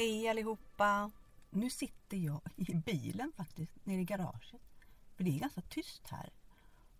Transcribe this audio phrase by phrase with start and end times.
[0.00, 1.10] Hej allihopa!
[1.50, 4.62] Nu sitter jag i bilen faktiskt, nere i garaget.
[5.16, 6.30] För det är ganska tyst här.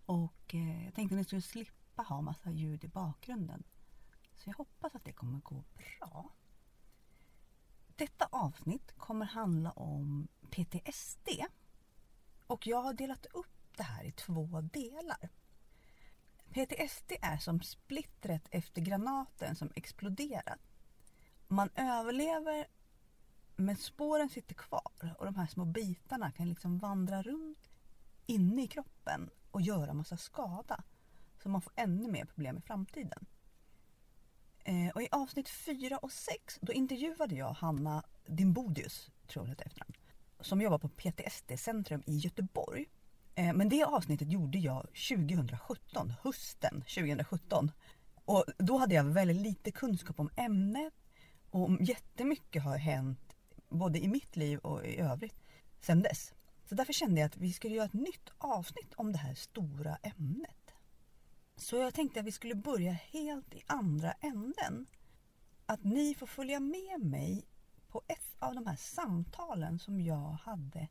[0.05, 3.63] Och eh, jag tänkte att ni skulle slippa ha massa ljud i bakgrunden.
[4.35, 6.29] Så jag hoppas att det kommer gå bra.
[7.95, 11.29] Detta avsnitt kommer handla om PTSD.
[12.47, 15.29] Och jag har delat upp det här i två delar.
[16.49, 20.59] PTSD är som splittret efter granaten som exploderat.
[21.47, 22.67] Man överlever
[23.61, 27.69] men spåren sitter kvar och de här små bitarna kan liksom vandra runt
[28.25, 30.83] inne i kroppen och göra massa skada.
[31.43, 33.25] Så man får ännu mer problem i framtiden.
[34.63, 39.85] Eh, och I avsnitt 4 och 6 då intervjuade jag Hanna Dimbodius, tror jag efter
[40.41, 42.85] som jobbar på PTSD-centrum i Göteborg.
[43.35, 47.71] Eh, men det avsnittet gjorde jag 2017, hösten 2017.
[48.25, 50.93] Och då hade jag väldigt lite kunskap om ämnet
[51.49, 53.30] och jättemycket har hänt
[53.71, 55.41] både i mitt liv och i övrigt
[55.79, 56.33] sen dess.
[56.65, 59.95] Så därför kände jag att vi skulle göra ett nytt avsnitt om det här stora
[59.95, 60.73] ämnet.
[61.55, 64.85] Så jag tänkte att vi skulle börja helt i andra änden.
[65.65, 67.45] Att ni får följa med mig
[67.87, 70.87] på ett av de här samtalen som jag hade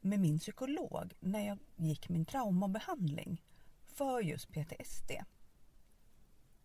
[0.00, 3.42] med min psykolog när jag gick min traumabehandling
[3.86, 5.10] för just PTSD.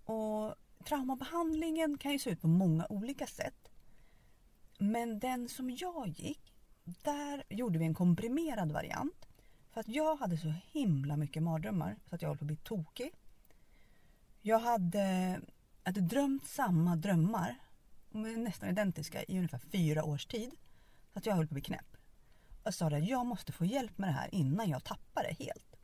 [0.06, 3.67] Och Traumabehandlingen kan ju se ut på många olika sätt.
[4.78, 9.28] Men den som jag gick, där gjorde vi en komprimerad variant.
[9.72, 12.56] För att jag hade så himla mycket mardrömmar så att jag höll på att bli
[12.56, 13.12] tokig.
[14.42, 15.40] Jag hade,
[15.84, 17.56] hade drömt samma drömmar,
[18.38, 20.52] nästan identiska, i ungefär fyra års tid.
[21.14, 21.98] Så att jag höll på att bli knäpp.
[22.64, 25.76] Jag sa att jag måste få hjälp med det här innan jag tappar det helt.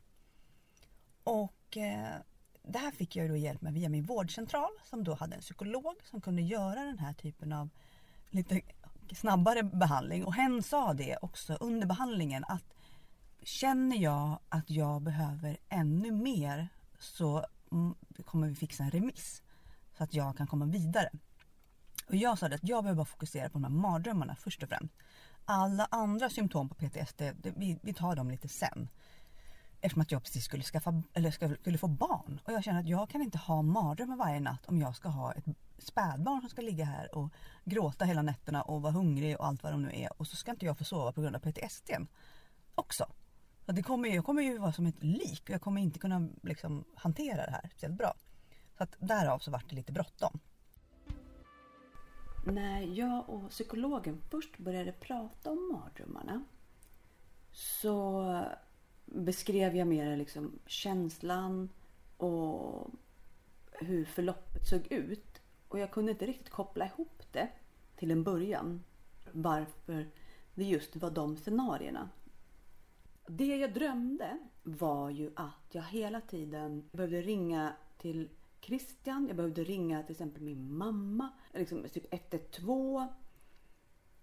[1.24, 2.14] Och eh,
[2.62, 5.96] det här fick jag då hjälp med via min vårdcentral som då hade en psykolog
[6.04, 7.68] som kunde göra den här typen av
[8.30, 8.60] lite
[9.14, 10.24] snabbare behandling.
[10.24, 12.74] Och hen sa det också under behandlingen att
[13.42, 17.46] känner jag att jag behöver ännu mer så
[18.24, 19.42] kommer vi fixa en remiss
[19.96, 21.10] så att jag kan komma vidare.
[22.08, 24.68] Och jag sa det att jag behöver bara fokusera på de här mardrömmarna först och
[24.68, 24.94] främst.
[25.44, 27.22] Alla andra symptom på PTSD,
[27.56, 28.88] vi, vi tar dem lite sen.
[29.84, 32.40] Eftersom att jag precis skulle, skaffa, eller skulle få barn.
[32.44, 35.32] Och jag känner att jag kan inte ha mardrömmar varje natt om jag ska ha
[35.32, 35.44] ett
[35.78, 37.30] spädbarn som ska ligga här och
[37.64, 40.20] gråta hela nätterna och vara hungrig och allt vad de nu är.
[40.20, 41.90] Och så ska inte jag få sova på grund av PTSD
[42.74, 43.06] också.
[43.66, 46.28] Så det kommer, jag kommer ju vara som ett lik och jag kommer inte kunna
[46.42, 48.14] liksom, hantera det här speciellt bra.
[48.76, 50.40] Så att därav så vart det lite bråttom.
[52.46, 56.44] När jag och psykologen först började prata om mardrömmarna
[57.52, 58.44] så
[59.04, 61.68] beskrev jag mer liksom känslan
[62.16, 62.90] och
[63.72, 65.40] hur förloppet såg ut.
[65.68, 67.48] Och jag kunde inte riktigt koppla ihop det
[67.96, 68.84] till en början.
[69.32, 70.06] Varför
[70.54, 72.10] det just var de scenarierna.
[73.26, 78.28] Det jag drömde var ju att jag hela tiden behövde ringa till
[78.60, 79.26] Christian.
[79.26, 81.28] Jag behövde ringa till exempel min mamma.
[81.52, 83.06] Liksom typ 112.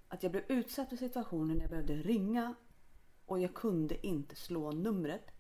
[0.08, 2.56] Att jag blev utsatt för situationen när jag behövde ringa
[3.26, 5.32] och jag kunde inte slå numret.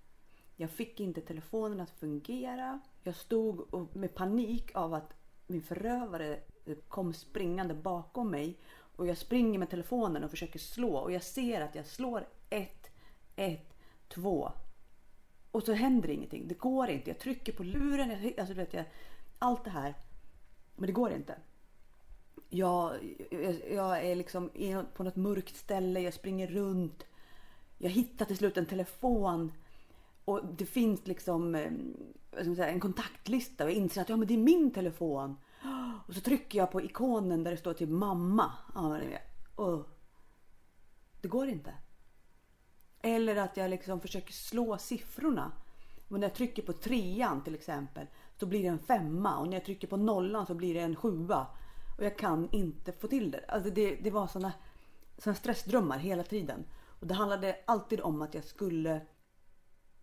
[0.56, 2.80] Jag fick inte telefonen att fungera.
[3.04, 5.14] Jag stod med panik av att
[5.48, 6.40] min förövare
[6.88, 8.58] kom springande bakom mig
[8.96, 12.92] och jag springer med telefonen och försöker slå och jag ser att jag slår 1,
[13.36, 13.74] 1,
[14.08, 14.52] 2
[15.52, 16.48] och så händer ingenting.
[16.48, 17.10] Det går inte.
[17.10, 18.10] Jag trycker på luren.
[18.10, 18.86] Jag, alltså, vet jag,
[19.40, 19.96] allt det här.
[20.76, 21.36] Men det går inte.
[22.50, 22.96] Jag,
[23.32, 24.50] jag, jag är liksom
[24.94, 26.00] på något mörkt ställe.
[26.00, 27.06] Jag springer runt
[27.82, 29.52] jag hittar till slut en telefon
[30.26, 31.72] och det finns liksom eh,
[32.44, 35.38] säga, en kontaktlista och jag inser att ja, men det är min telefon.
[36.08, 38.52] Och så trycker jag på ikonen där det står typ mamma.
[39.56, 39.90] och
[41.22, 41.74] det går inte.
[43.02, 45.52] Eller att jag liksom försöker slå siffrorna.
[46.08, 48.08] Men när jag trycker på trean till exempel
[48.40, 50.96] så blir det en femma och när jag trycker på nollan så blir det en
[50.96, 51.48] sjua.
[51.98, 53.46] Och jag kan inte få till det.
[53.48, 54.54] Alltså det, det var såna,
[55.18, 56.64] såna stressdrömmar hela tiden.
[57.02, 59.02] Och det handlade alltid om att jag skulle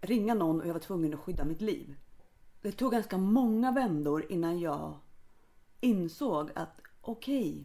[0.01, 1.97] ringa någon och jag var tvungen att skydda mitt liv.
[2.63, 4.99] Det tog ganska många vändor innan jag
[5.81, 7.65] insåg att okej, okay,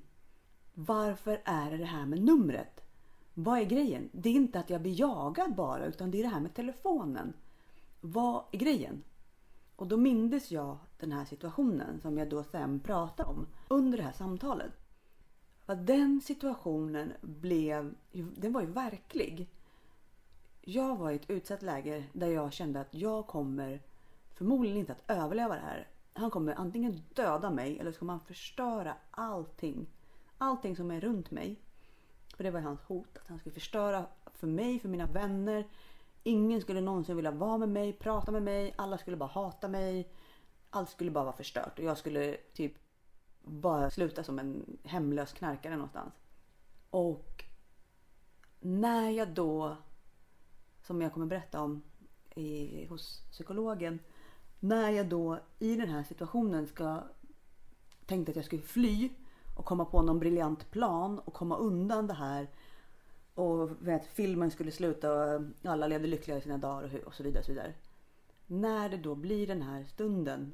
[0.74, 2.82] varför är det det här med numret?
[3.34, 4.10] Vad är grejen?
[4.12, 7.34] Det är inte att jag blir jagad bara utan det är det här med telefonen.
[8.02, 9.04] Vad är grejen?
[9.76, 14.04] Och då mindes jag den här situationen som jag då sen pratade om under det
[14.04, 14.83] här samtalet.
[15.66, 19.50] Att den situationen blev, den var ju verklig.
[20.62, 23.82] Jag var i ett utsatt läge där jag kände att jag kommer
[24.34, 25.88] förmodligen inte att överleva det här.
[26.14, 29.88] Han kommer antingen döda mig eller så kommer han förstöra allting.
[30.38, 31.60] allting som är runt mig.
[32.36, 33.18] För det var hans hot.
[33.18, 35.68] Att han skulle förstöra för mig, för mina vänner.
[36.24, 38.74] Ingen skulle någonsin vilja vara med mig, prata med mig.
[38.78, 40.10] Alla skulle bara hata mig.
[40.70, 41.80] Allt skulle bara vara förstört.
[41.80, 42.74] Och jag skulle typ
[43.44, 46.14] bara sluta som en hemlös knarkare någonstans.
[46.90, 47.44] Och
[48.60, 49.78] när jag då,
[50.82, 51.82] som jag kommer berätta om
[52.36, 54.00] i, hos psykologen.
[54.60, 57.04] När jag då i den här situationen ska
[58.06, 59.10] tänkte att jag skulle fly
[59.58, 62.48] och komma på någon briljant plan och komma undan det här.
[63.34, 67.40] Och vet, filmen skulle sluta och alla levde lyckliga i sina dagar och, så vidare.
[67.40, 67.74] Och så vidare.
[68.48, 70.52] När det då blir den här stunden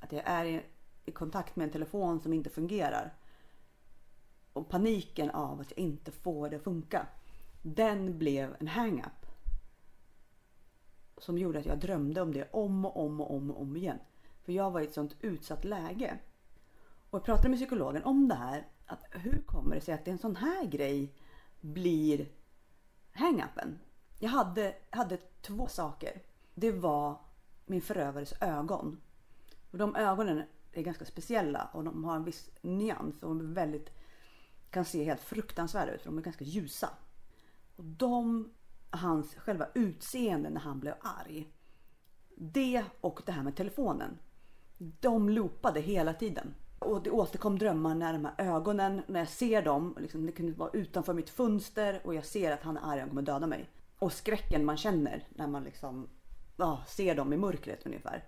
[0.00, 0.66] att jag är
[1.08, 3.14] i, kontakt med en telefon som inte fungerar.
[4.52, 7.06] Och paniken av att jag inte får det att funka.
[7.62, 9.26] Den blev en hang-up.
[11.18, 13.98] Som gjorde att jag drömde om det om och om och om och om igen.
[14.42, 16.18] För jag var i ett sånt utsatt läge.
[17.10, 18.66] Och jag pratade med psykologen om det här.
[18.86, 21.14] Att hur kommer det sig att en sån här grej
[21.60, 22.28] blir
[23.12, 23.78] hang-upen?
[24.18, 26.22] Jag hade, hade två saker.
[26.54, 27.20] Det var
[27.66, 29.00] min förövares ögon.
[29.70, 30.42] Och de ögonen
[30.78, 33.90] är ganska speciella och de har en viss nyans och de väldigt,
[34.70, 36.90] kan se helt fruktansvärda ut för de är ganska ljusa.
[37.76, 38.50] Och de,
[38.90, 41.52] hans själva utseende när han blev arg.
[42.36, 44.18] Det och det här med telefonen.
[44.78, 46.54] De loopade hela tiden.
[46.78, 50.52] Och det återkom drömmar när de här ögonen, när jag ser dem, liksom, det kunde
[50.52, 53.70] vara utanför mitt fönster och jag ser att han är arg och kommer döda mig.
[53.98, 56.08] Och skräcken man känner när man liksom
[56.56, 58.24] ja, ser dem i mörkret ungefär.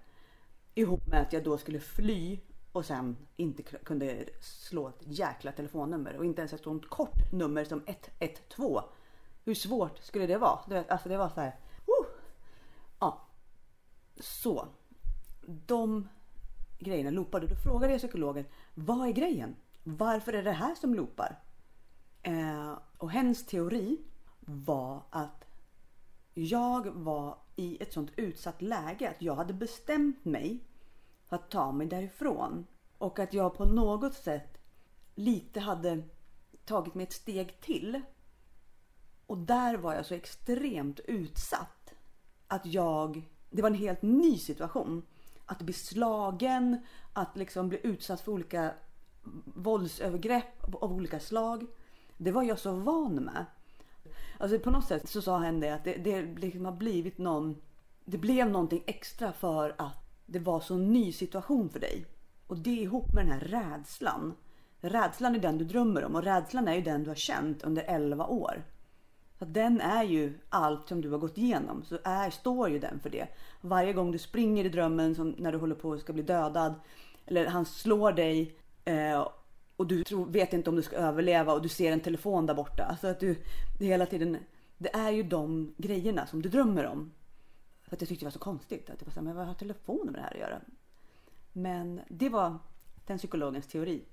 [0.75, 2.41] Ihop med att jag då skulle fly
[2.73, 7.65] och sen inte kunde slå ett jäkla telefonnummer och inte ens ett sånt kort nummer
[7.65, 8.83] som 112.
[9.45, 10.61] Hur svårt skulle det vara?
[10.69, 11.49] Du vet, alltså det var så här.
[11.49, 12.07] Uh!
[12.99, 13.27] Ja.
[14.21, 14.69] Så.
[15.67, 16.09] De
[16.79, 17.47] grejerna loopade.
[17.47, 18.45] Då frågade jag psykologen,
[18.75, 19.57] vad är grejen?
[19.83, 21.39] Varför är det här som loopar?
[22.23, 23.99] Eh, och hennes teori
[24.41, 25.45] var att
[26.35, 30.65] jag var i ett sånt utsatt läge att jag hade bestämt mig
[31.29, 32.67] för att ta mig därifrån.
[32.99, 34.59] Och att jag på något sätt
[35.15, 36.03] lite hade
[36.65, 38.01] tagit mig ett steg till.
[39.27, 41.95] Och där var jag så extremt utsatt
[42.47, 45.03] att jag, det var en helt ny situation
[45.47, 48.75] att bli slagen, att liksom bli utsatt för olika
[49.45, 51.67] våldsövergrepp av olika slag.
[52.17, 53.47] Det var jag så van med.
[54.41, 57.57] Alltså på något sätt så sa han det att det, det liksom har blivit någon...
[58.05, 62.07] Det blev någonting extra för att det var så ny situation för dig.
[62.47, 64.35] Och det ihop med den här rädslan.
[64.81, 67.83] Rädslan är den du drömmer om och rädslan är ju den du har känt under
[67.83, 68.63] 11 år.
[69.39, 71.85] Så den är ju allt som du har gått igenom.
[71.85, 73.29] Så är, står ju den för det.
[73.61, 76.75] Varje gång du springer i drömmen som när du håller på att ska bli dödad.
[77.27, 78.55] Eller han slår dig.
[78.85, 79.29] Eh,
[79.81, 82.55] och du tror, vet inte om du ska överleva och du ser en telefon där
[82.55, 82.85] borta.
[82.85, 83.37] Alltså att du
[83.79, 84.39] det hela tiden.
[84.79, 87.13] Det är ju de grejerna som du drömmer om.
[87.83, 88.91] För att jag tyckte det var så konstigt.
[88.91, 90.61] Att det var så här, men vad har telefonen med det här att göra?
[91.53, 92.59] Men det var
[93.07, 94.05] den psykologens teori.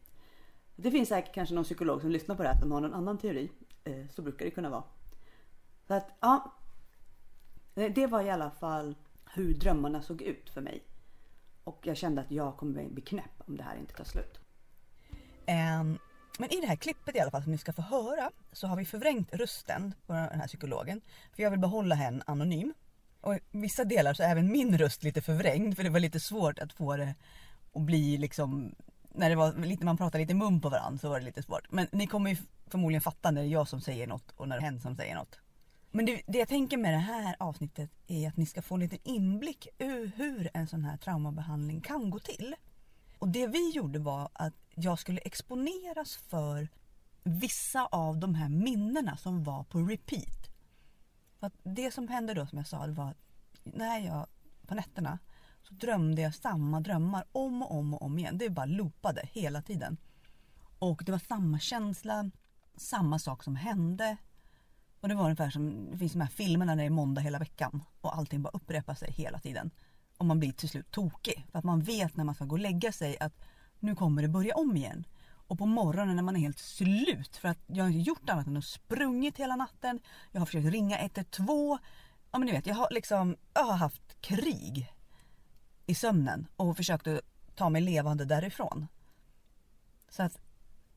[0.75, 3.17] Det finns säkert kanske någon psykolog som lyssnar på det här som har någon annan
[3.17, 3.49] teori.
[3.83, 4.83] Eh, så brukar det kunna vara.
[5.87, 6.53] Så att ja.
[7.73, 8.95] Det var i alla fall
[9.33, 10.83] hur drömmarna såg ut för mig.
[11.63, 14.39] Och jag kände att jag kommer bli knäpp om det här inte tar slut.
[15.47, 15.99] Ehm,
[16.39, 18.77] men i det här klippet i alla fall som ni ska få höra så har
[18.77, 21.01] vi förvrängt rösten på den här psykologen.
[21.35, 22.73] För jag vill behålla henne anonym.
[23.21, 26.19] Och i vissa delar så är även min röst lite förvrängd för det var lite
[26.19, 27.15] svårt att få det
[27.73, 28.75] att bli liksom
[29.17, 31.71] när det var lite, man pratade lite mun på varandra så var det lite svårt.
[31.71, 32.37] Men ni kommer ju
[32.67, 34.95] förmodligen fatta när det är jag som säger något och när det är hen som
[34.95, 35.39] säger något.
[35.91, 38.79] Men det, det, jag tänker med det här avsnittet är att ni ska få en
[38.81, 42.55] liten inblick i hur en sån här traumabehandling kan gå till.
[43.19, 46.67] Och det vi gjorde var att jag skulle exponeras för
[47.23, 50.49] vissa av de här minnena som var på repeat.
[51.39, 53.17] För det som hände då som jag sa det var att
[53.63, 54.27] när jag
[54.67, 55.19] på nätterna
[55.63, 58.37] så drömde jag samma drömmar om och om och om igen.
[58.37, 59.97] Det bara loopade hela tiden.
[60.79, 62.31] Och det var samma känsla,
[62.75, 64.17] samma sak som hände
[64.99, 67.39] och det var ungefär som, det finns de här filmerna när det är måndag hela
[67.39, 69.71] veckan och allting bara upprepar sig hela tiden.
[70.17, 71.47] Och man blir till slut tokig.
[71.51, 73.33] För att man vet när man ska gå och lägga sig att
[73.79, 75.05] nu kommer det börja om igen.
[75.47, 78.47] Och på morgonen när man är helt slut för att jag har inte gjort annat
[78.47, 79.99] än att sprungit hela natten.
[80.31, 81.77] Jag har försökt ringa 112.
[82.31, 84.93] Ja men ni vet, jag har liksom, jag har haft krig
[85.85, 87.21] i sömnen och försökt att
[87.55, 88.87] ta mig levande därifrån.
[90.09, 90.39] Så att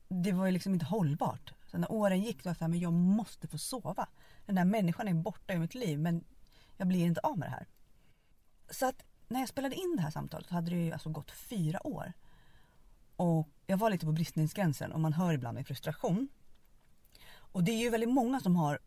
[0.08, 1.52] det var ju liksom inte hållbart.
[1.66, 4.08] Så när åren gick så var jag så här, men jag måste få sova.
[4.46, 6.24] Den där människan är borta ur mitt liv men
[6.76, 7.66] jag blir inte av med det här.
[8.70, 11.30] Så att när jag spelade in det här samtalet så hade det ju alltså gått
[11.30, 12.12] fyra år.
[13.20, 16.28] Och jag var lite på bristningsgränsen och man hör ibland min frustration.
[17.32, 18.78] Och det är ju väldigt många som har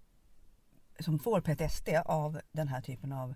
[0.99, 3.35] som får PTSD av den här typen av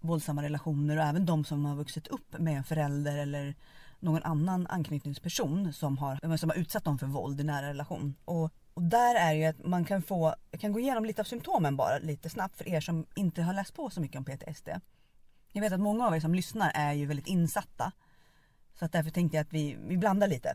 [0.00, 3.54] våldsamma relationer och även de som har vuxit upp med en förälder eller
[4.00, 8.14] någon annan anknytningsperson som har, som har utsatt dem för våld i nära relation.
[8.24, 11.24] Och, och där är ju att man kan få, jag kan gå igenom lite av
[11.24, 14.68] symptomen bara lite snabbt för er som inte har läst på så mycket om PTSD.
[15.52, 17.92] Jag vet att många av er som lyssnar är ju väldigt insatta.
[18.78, 20.54] Så att därför tänkte jag att vi, vi blandar lite.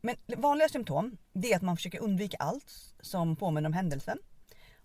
[0.00, 4.18] Men vanliga symptom det är att man försöker undvika allt som påminner om händelsen.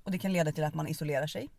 [0.03, 1.49] Och det kan leda till att man isolerar sig.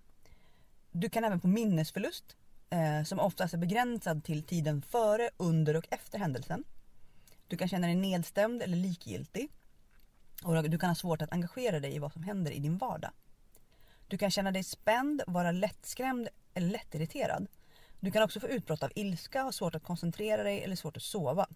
[0.92, 2.36] Du kan även få minnesförlust
[2.70, 6.64] eh, som oftast är begränsad till tiden före, under och efter händelsen.
[7.48, 9.48] Du kan känna dig nedstämd eller likgiltig.
[10.42, 13.10] Och du kan ha svårt att engagera dig i vad som händer i din vardag.
[14.08, 17.46] Du kan känna dig spänd, vara lättskrämd eller lättirriterad.
[18.00, 21.02] Du kan också få utbrott av ilska, ha svårt att koncentrera dig eller svårt att
[21.02, 21.46] sova.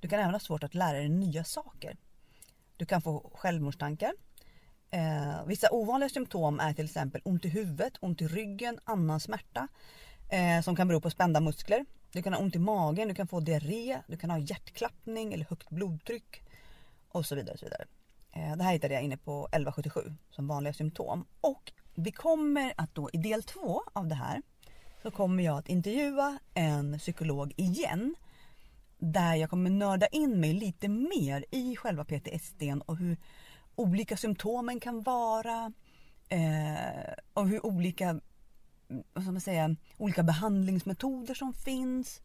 [0.00, 1.96] Du kan även ha svårt att lära dig nya saker.
[2.76, 4.12] Du kan få självmordstankar.
[4.90, 9.68] Eh, vissa ovanliga symptom är till exempel ont i huvudet, ont i ryggen, annan smärta
[10.30, 11.84] eh, som kan bero på spända muskler.
[12.12, 15.44] Du kan ha ont i magen, du kan få diarré, du kan ha hjärtklappning eller
[15.44, 16.42] högt blodtryck
[17.08, 17.52] och så vidare.
[17.52, 17.84] Och så vidare.
[18.32, 20.00] Eh, det här hittade jag inne på 1177
[20.30, 21.24] som vanliga symptom.
[21.40, 24.42] Och vi kommer att då i del två av det här
[25.04, 28.14] så kommer jag att intervjua en psykolog igen.
[28.98, 33.16] Där jag kommer nörda in mig lite mer i själva PTSD och hur
[33.74, 35.72] olika symptomen kan vara.
[36.28, 38.20] Eh, och hur olika,
[39.12, 42.20] vad ska man säga, olika behandlingsmetoder som finns.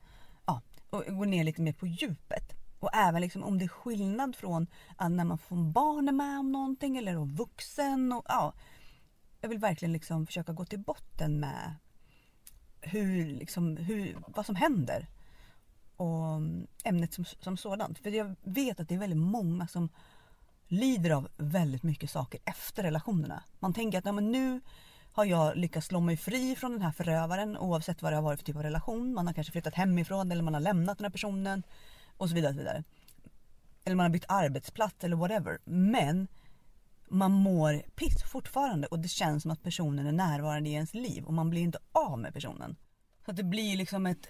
[0.46, 2.54] Ja, och gå ner lite mer på djupet.
[2.80, 4.68] Och även liksom om det är skillnad från
[5.00, 8.12] när man får barn är med om någonting eller om vuxen.
[8.12, 8.54] Och, ja,
[9.42, 11.76] jag vill verkligen liksom försöka gå till botten med
[12.82, 15.08] hur, liksom, hur, vad som händer.
[15.96, 18.00] Och mm, ämnet som, som sådant.
[18.00, 19.90] För jag vet att det är väldigt många som
[20.68, 23.44] lider av väldigt mycket saker efter relationerna.
[23.60, 24.62] Man tänker att ja, men nu
[25.12, 28.40] har jag lyckats slå mig fri från den här förövaren oavsett vad det har varit
[28.40, 29.14] för typ av relation.
[29.14, 31.64] Man har kanske flyttat hemifrån eller man har lämnat den här personen
[32.18, 32.50] och så vidare.
[32.50, 32.84] Och så vidare.
[33.84, 35.60] Eller man har bytt arbetsplats eller whatever.
[35.66, 36.28] Men
[37.10, 41.24] man mår piss fortfarande och det känns som att personen är närvarande i ens liv
[41.24, 42.75] och man blir inte av med personen.
[43.25, 44.28] Så att det blir liksom ett,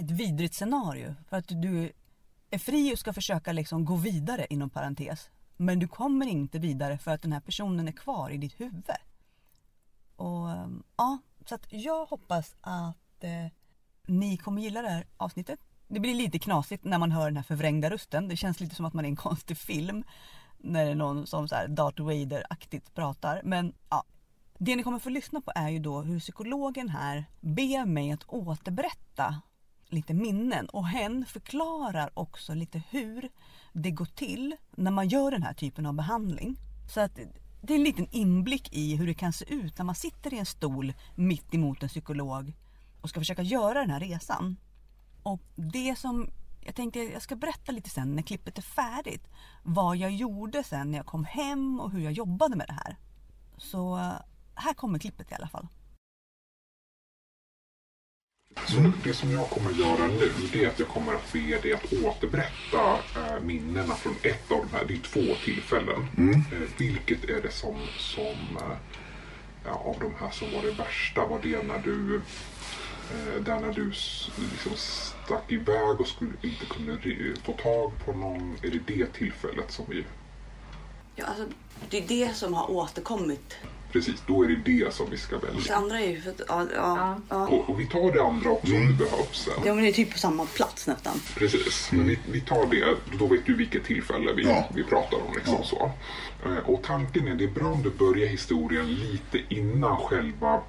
[0.00, 1.14] ett vidrigt scenario.
[1.28, 1.92] För att du
[2.50, 5.30] är fri och ska försöka liksom gå vidare inom parentes.
[5.56, 8.90] Men du kommer inte vidare för att den här personen är kvar i ditt huvud.
[10.16, 13.46] Och ehm, ja, så att jag hoppas att eh,
[14.06, 15.60] ni kommer gilla det här avsnittet.
[15.88, 18.28] Det blir lite knasigt när man hör den här förvrängda rösten.
[18.28, 20.04] Det känns lite som att man är i en konstig film.
[20.58, 23.40] När det är någon som så här Darth Vader-aktigt pratar.
[23.44, 24.04] Men ja,
[24.58, 28.24] det ni kommer få lyssna på är ju då hur psykologen här ber mig att
[28.28, 29.42] återberätta
[29.88, 33.28] lite minnen och hen förklarar också lite hur
[33.72, 36.56] det går till när man gör den här typen av behandling.
[36.94, 37.18] Så att
[37.60, 40.38] det är en liten inblick i hur det kan se ut när man sitter i
[40.38, 42.52] en stol mitt emot en psykolog
[43.00, 44.56] och ska försöka göra den här resan.
[45.22, 46.30] Och det som
[46.66, 49.28] jag tänkte jag ska berätta lite sen när klippet är färdigt.
[49.62, 52.96] Vad jag gjorde sen när jag kom hem och hur jag jobbade med det här.
[53.56, 53.96] Så
[54.54, 55.68] här kommer klippet i alla fall.
[58.66, 61.38] Så det som jag kommer att göra nu det är att jag kommer att be
[61.38, 66.06] dig att återberätta äh, minnena från ett av de här, det är två tillfällen.
[66.16, 66.34] Mm.
[66.34, 68.58] Äh, vilket är det som, som
[69.64, 71.26] äh, av de här som var det värsta?
[71.26, 72.22] Var det när du
[73.40, 76.98] där när du liksom stack iväg och skulle, inte kunde
[77.44, 78.56] få tag på någon?
[78.62, 80.04] Är det det tillfället som vi...
[81.14, 81.44] Ja, alltså,
[81.90, 83.56] det är det som har återkommit
[83.92, 85.60] Precis, då är det det som vi ska välja.
[85.66, 87.48] Det andra är ju för att, ja, ja, ja.
[87.48, 88.82] Och, och, vi tar det andra också mm.
[88.82, 89.54] om det behövs sen.
[89.64, 91.20] Ja men det är typ på samma plats nästan.
[91.34, 92.06] Precis, mm.
[92.06, 92.96] men vi, vi, tar det.
[93.18, 94.68] Då vet du vilket tillfälle vi, ja.
[94.74, 95.34] vi pratar om.
[95.34, 95.90] Liksom, så.
[96.44, 100.60] Eh, och tanken är, det är bra om du börjar historien lite innan själva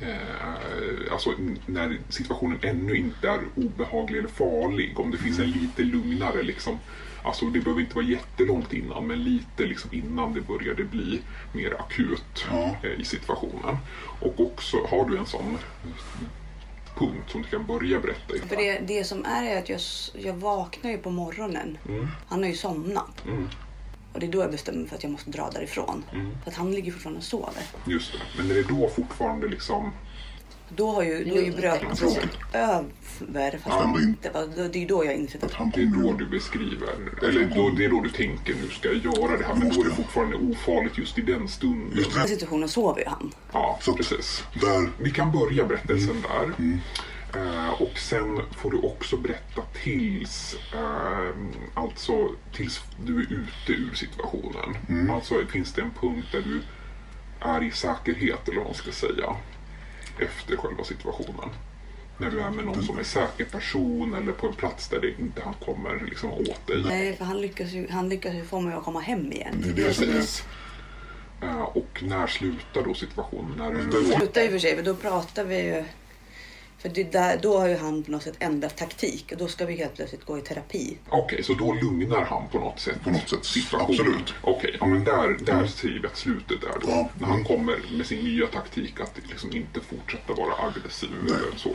[0.00, 1.34] Eh, alltså
[1.66, 5.00] när situationen ännu inte är obehaglig eller farlig.
[5.00, 6.78] Om det finns en lite lugnare liksom,
[7.22, 11.20] Alltså det behöver inte vara jättelångt innan men lite liksom innan det började bli
[11.52, 12.76] mer akut ja.
[12.82, 13.76] eh, i situationen.
[14.20, 15.58] Och också har du en sån
[16.94, 18.38] punkt som du kan börja berätta i.
[18.38, 19.80] För det, det som är är att jag,
[20.14, 21.78] jag vaknar ju på morgonen.
[21.88, 22.08] Mm.
[22.28, 23.24] Han har ju somnat.
[23.26, 23.48] Mm.
[24.12, 26.04] Och det är då jag bestämmer mig för att jag måste dra därifrån.
[26.12, 26.30] Mm.
[26.44, 27.62] För att han ligger fortfarande och sover.
[27.86, 28.18] Just det.
[28.36, 29.92] Men är det då fortfarande liksom
[30.76, 32.08] då har ju, då är ju brödroten
[32.52, 33.50] över.
[33.50, 35.74] Fast ja, inte, det är då jag insett att...
[35.74, 36.88] Det är då du beskriver,
[37.22, 39.54] eller då, det är då du tänker nu ska jag göra det här.
[39.54, 41.98] Men då är det fortfarande ofarligt just i den stunden.
[41.98, 43.32] I den situationen sover ju han.
[43.52, 44.44] Ja, precis.
[44.60, 44.90] Där.
[44.98, 46.22] Vi kan börja berättelsen mm.
[46.22, 46.78] där.
[47.34, 47.58] Mm.
[47.58, 51.34] Eh, och sen får du också berätta tills, eh,
[51.74, 55.10] alltså tills du är ute ur situationen.
[55.10, 56.62] Alltså finns det en punkt där du
[57.40, 59.36] är i säkerhet eller vad man ska säga.
[60.18, 61.48] Efter själva situationen.
[62.18, 65.20] När du är med någon som är säker person eller på en plats där det
[65.20, 66.82] inte han kommer liksom åt dig.
[66.84, 69.54] Nej, för han lyckas ju, han lyckas ju få mig att komma hem igen.
[69.64, 69.84] Det är det.
[69.84, 70.44] Precis.
[71.42, 73.52] Eh, och när slutar då situationen?
[73.58, 75.84] När du Det i och för sig, för då pratar vi ju...
[76.80, 79.66] För det där, då har ju han på något sätt ändrat taktik och då ska
[79.66, 80.98] vi helt plötsligt gå i terapi.
[81.08, 84.00] Okej, så då lugnar han på något sätt På något sätt, situationen?
[84.00, 84.34] absolut.
[84.42, 86.88] Okej, ja, men där, där skriver jag slutet där då.
[86.90, 87.46] Ja, När han mm.
[87.46, 91.70] kommer med sin nya taktik att liksom inte fortsätta vara aggressiv eller så.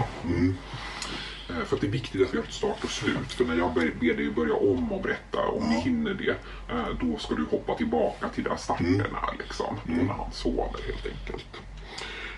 [1.50, 3.32] Eh, För att det är viktigt att vi har ett start och slut.
[3.32, 6.36] För när jag ber dig börja om och berätta, om ni hinner det,
[6.74, 9.38] eh, då ska du hoppa tillbaka till där starten är.
[9.44, 11.48] Liksom, då när han sover helt enkelt.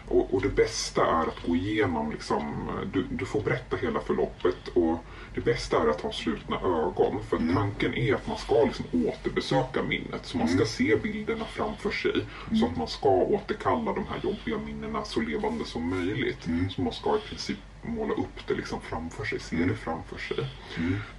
[0.08, 4.68] Och, och det bästa är att gå igenom, liksom, du, du får berätta hela förloppet
[4.74, 4.98] och
[5.36, 7.24] det bästa är att ha slutna ögon.
[7.30, 10.26] För tanken är att man ska liksom återbesöka minnet.
[10.26, 12.26] Så man ska se bilderna framför sig.
[12.60, 16.48] Så att man ska återkalla de här jobbiga minnena så levande som möjligt.
[16.76, 20.38] Så man ska i princip måla upp det liksom framför sig, se det framför sig.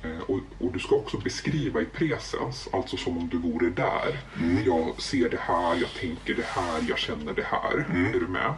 [0.02, 4.20] Eh, och, och du ska också beskriva i presens, alltså som om du vore där.
[4.66, 7.86] Jag ser det här, jag tänker det här, jag känner det här.
[8.14, 8.54] Är du med?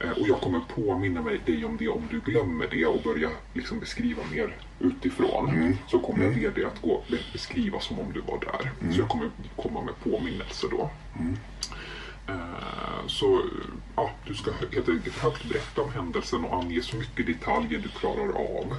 [0.00, 3.28] Eh, Och jag kommer påminna mig dig om det om du glömmer det och börja
[3.54, 5.76] liksom beskriva mer utifrån.
[5.88, 8.92] Så kommer jag be dig att gå be- beskriva som om du var där.
[8.92, 10.90] Så jag kommer komma med påminnelse då.
[12.30, 13.42] Eh, Så
[13.96, 17.88] ja, du ska helt enkelt högt berätta om händelsen och ange så mycket detaljer du
[17.88, 18.76] klarar av.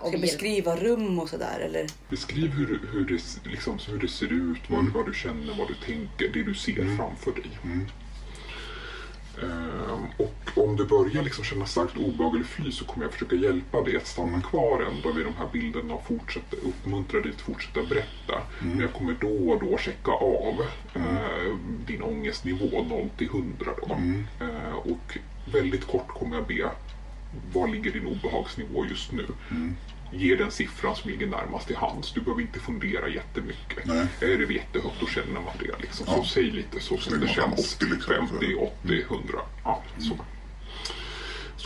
[0.00, 1.86] Ska jag beskriva rum och sådär eller?
[2.08, 5.74] Beskriv hur, hur, det, liksom, hur det ser ut, vad, vad du känner, vad du
[5.74, 7.50] tänker, det du ser framför dig.
[9.42, 13.36] Ehm, och om du börjar liksom känna starkt obehag eller fly så kommer jag försöka
[13.36, 17.40] hjälpa dig att stanna kvar ändå vid de här bilderna och fortsätta, uppmuntra dig att
[17.40, 18.42] fortsätta berätta.
[18.60, 23.94] Men jag kommer då och då checka av eh, din ångestnivå 0 till 100 då.
[24.44, 25.18] Eh, och
[25.52, 26.70] väldigt kort kommer jag be,
[27.52, 29.26] var ligger din obehagsnivå just nu?
[30.12, 32.12] Ge den siffran som ligger närmast till hands.
[32.12, 33.86] Du behöver inte fundera jättemycket.
[33.86, 34.06] Nej.
[34.20, 35.80] Är det jättehögt då känner man det.
[35.82, 36.06] Liksom.
[36.06, 36.24] Så Ja.
[36.24, 37.76] säg lite så som det känns.
[37.76, 39.38] 80 liksom, så- 50, 80, 100.
[39.64, 40.16] Ja, så.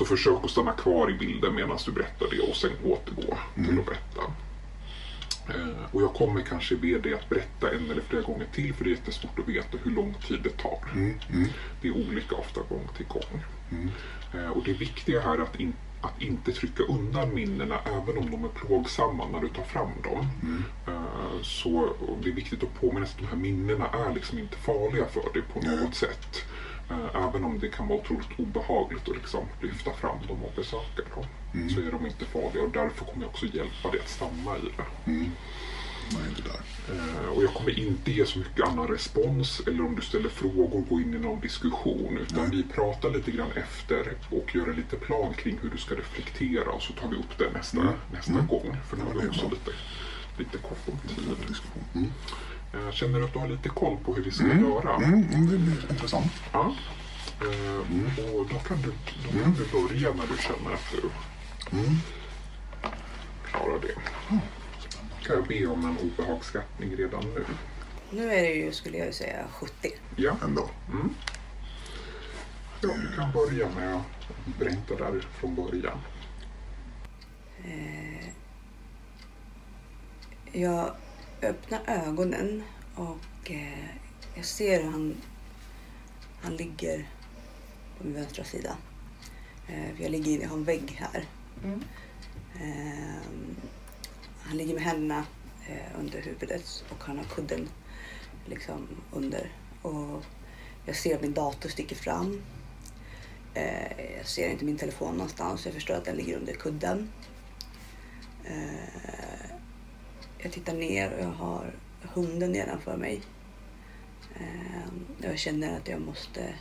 [0.01, 3.79] Så försök att stanna kvar i bilden medan du berättar det och sen återgå till
[3.79, 4.23] att berätta.
[5.49, 8.85] Eh, Och jag kommer kanske be dig att berätta en eller flera gånger till för
[8.85, 10.79] det är jättesvårt att veta hur lång tid det tar.
[11.83, 13.43] Det är olika ofta gång till gång.
[14.35, 18.31] Eh, Och det viktiga här är att, in, att inte trycka undan minnena även om
[18.31, 20.27] de är plågsamma när du tar fram dem.
[20.87, 24.57] Eh, Så det är viktigt att påminna sig att de här minnena är liksom inte
[24.57, 26.45] farliga för dig på något sätt.
[26.91, 31.03] Eh, Även om det kan vara otroligt obehagligt att liksom lyfta fram dem och besöka
[31.15, 31.25] dem.
[31.71, 34.61] Så är de inte farliga och därför kommer jag också hjälpa dig att stanna i
[34.61, 34.85] det.
[36.13, 36.95] Nej, där.
[36.95, 40.85] Eh, Och jag kommer inte ge så mycket annan respons eller om du ställer frågor
[40.89, 44.97] gå in i någon diskussion utan vi pratar lite grann efter och gör en lite
[44.97, 47.79] plan kring hur du ska reflektera och så tar vi upp det nästa,
[48.13, 48.77] nästa gång.
[48.89, 49.51] För nu har vi också bra.
[49.51, 49.71] lite,
[50.39, 52.09] lite kort om tid.
[52.73, 52.87] Mm.
[52.87, 54.95] Eh, Känner du att du har lite koll på hur vi ska göra?
[54.97, 56.33] Mm, mm, det blir intressant.
[56.53, 56.75] Ja.
[57.41, 58.93] Eh, Och då kan, du,
[59.25, 61.11] då kan du börja när du känner att du
[63.51, 63.95] klarar det.
[65.27, 67.45] Kan jag be om en obehagsskattning redan nu?
[68.11, 69.89] Nu är det ju, skulle jag säga, 70.
[70.17, 70.37] Ja.
[70.45, 70.71] Ändå.
[72.81, 75.99] Ja, du kan börja med att berätta där från början.
[80.53, 80.91] Jag
[81.43, 82.63] öppnar ögonen
[82.95, 83.85] och eh,
[84.35, 85.17] jag ser hur han,
[86.41, 87.09] han ligger
[87.99, 88.77] på min vänstra sida.
[89.69, 91.25] Eh, för jag ligger inne, jag har en vägg här.
[92.55, 93.21] Eh,
[94.41, 95.25] han ligger med händerna
[95.69, 97.69] eh, under huvudet och han har kudden
[98.47, 99.53] liksom under.
[99.83, 100.25] Och
[100.87, 102.43] jag ser att min dator sticker fram.
[103.55, 105.65] Eh, jag ser inte min telefon någonstans.
[105.65, 107.09] Jag förstår att den ligger under kudden.
[108.45, 109.60] Eh,
[110.43, 113.23] jag tittar ner och jag har hunden nedanför mig.
[114.35, 116.55] Ehm, jag känner att jag måste,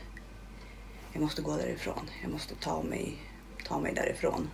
[1.14, 2.10] jag måste gå därifrån.
[2.22, 3.18] Jag måste ta mig,
[3.66, 4.50] ta mig därifrån.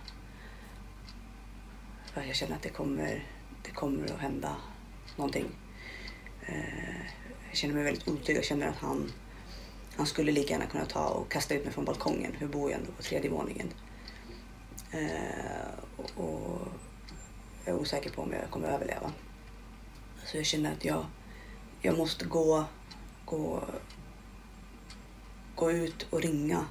[2.12, 3.26] För jag känner att det kommer,
[3.62, 4.56] det kommer att hända
[5.16, 5.46] någonting.
[6.46, 6.64] Ehm,
[7.48, 8.36] jag känner mig väldigt otrygg.
[8.36, 9.12] Jag känner att han,
[9.96, 12.32] han skulle lika gärna kunna ta och kasta ut mig från balkongen.
[12.38, 13.68] Hur bor jag ändå på tredje våningen?
[14.92, 15.10] Ehm,
[15.96, 16.68] och, och
[17.66, 19.12] jag är osäker på om jag kommer överleva.
[20.24, 21.06] Så jag känner att jag,
[21.80, 22.64] jag måste gå,
[23.24, 23.64] gå,
[25.54, 26.66] gå ut och ringa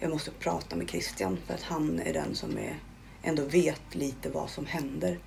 [0.00, 2.80] jag måste prata med Christian för att han är den som är,
[3.22, 5.18] ändå vet lite vad som händer.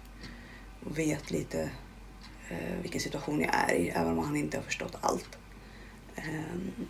[0.86, 1.70] Och vet lite
[2.50, 5.38] eh, vilken situation jag är i, även om han inte har förstått allt.
[6.16, 6.24] Eh,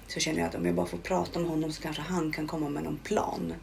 [0.07, 2.47] så känner jag att om jag bara får prata med honom så kanske han kan
[2.47, 3.53] komma med någon plan.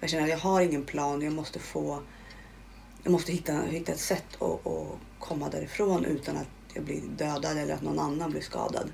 [0.00, 2.02] Jag känner att jag har ingen plan, jag måste få
[3.06, 7.58] jag måste hitta, hitta ett sätt att, att komma därifrån utan att jag blir dödad
[7.58, 8.92] eller att någon annan blir skadad.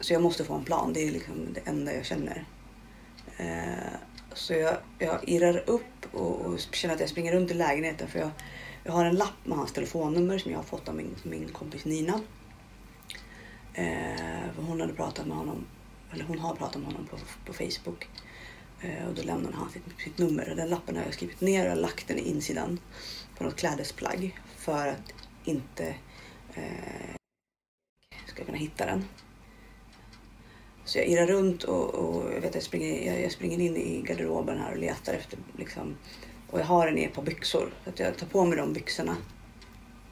[0.00, 2.44] Så jag måste få en plan, det är liksom det enda jag känner.
[3.36, 3.94] Eh,
[4.34, 8.18] så jag, jag irrar upp och, och, känner att jag springer runt i lägenheten för
[8.18, 8.30] jag,
[8.84, 11.84] jag har en lapp med hans telefonnummer som jag har fått av min, min kompis
[11.84, 12.20] Nina.
[13.74, 15.66] Eh, hon hade pratat med honom,
[16.12, 18.08] eller hon har pratat med honom på, på Facebook.
[18.84, 20.54] Eh, och då lämnade han sitt, sitt nummer.
[20.56, 22.80] Den lappen har jag skrivit ner och lagt den i insidan
[23.38, 25.12] på något klädesplagg för att
[25.44, 25.94] inte
[26.54, 27.14] eh,
[28.26, 29.04] ska kunna hitta den.
[30.84, 34.02] Så jag irrar runt och, och jag, vet, jag, springer, jag, jag, springer in i
[34.02, 35.96] garderoben här och letar efter liksom,
[36.50, 37.74] och jag har den i ett par byxor.
[37.84, 39.16] Så att jag tar på mig de byxorna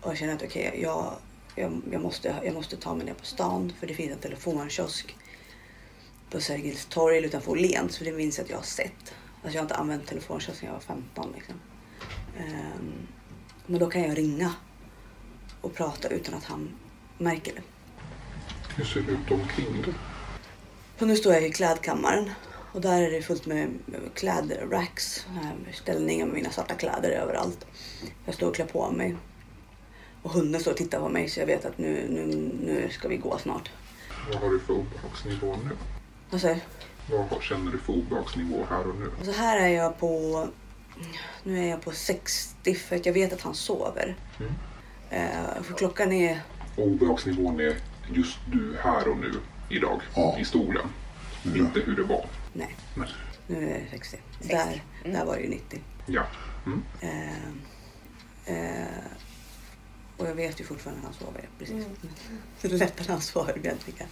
[0.01, 1.15] och jag känner att okej, okay, jag,
[1.57, 5.17] jag, jag, måste, jag måste ta mig ner på stan för det finns en telefonkiosk
[6.33, 7.99] på Sergels torg utanför Åhléns.
[7.99, 9.15] För det minns jag att jag har sett.
[9.43, 11.33] Alltså jag har inte använt telefonkiosk sedan jag var 15.
[11.35, 11.55] Liksom.
[12.39, 12.93] Um,
[13.67, 14.55] men då kan jag ringa
[15.61, 16.71] och prata utan att han
[17.19, 17.63] märker det.
[18.77, 19.95] Hur ser det ut omkring dig?
[20.99, 22.31] Nu står jag i klädkammaren
[22.73, 23.79] och där är det fullt med
[24.15, 25.27] klädracks,
[25.73, 27.67] ställningar med mina svarta kläder överallt.
[28.25, 29.17] Jag står och klär på mig.
[30.23, 32.27] Och hunden står och tittar på mig så jag vet att nu, nu,
[32.67, 33.71] nu ska vi gå snart.
[34.29, 35.77] Vad har du för obehagsnivå nu?
[36.33, 36.61] Vad säger
[37.31, 39.11] Vad känner du för obehagsnivå här och nu?
[39.19, 40.49] Alltså här är jag på...
[41.43, 44.17] Nu är jag på 60 för att jag vet att han sover.
[44.41, 44.53] Mm.
[45.13, 46.43] Uh, för klockan är...
[46.77, 47.77] Obehagsnivån är
[48.13, 49.33] just du här och nu
[49.69, 50.39] idag ja.
[50.39, 50.89] i stolen.
[51.43, 51.57] Ja.
[51.57, 52.27] Inte hur det var.
[52.53, 52.77] Nej.
[52.95, 53.09] Nej.
[53.47, 54.17] Nu är det 60.
[54.41, 54.57] 60.
[54.57, 55.19] Där, mm.
[55.19, 55.81] där var det ju 90.
[56.07, 56.23] Ja.
[56.67, 56.83] Mm.
[57.03, 57.49] Uh,
[58.51, 58.87] uh,
[60.17, 61.49] och jag vet ju fortfarande att han sover.
[61.59, 61.75] Precis.
[61.75, 61.97] Mm.
[62.61, 64.09] det är lättare när han sover egentligen.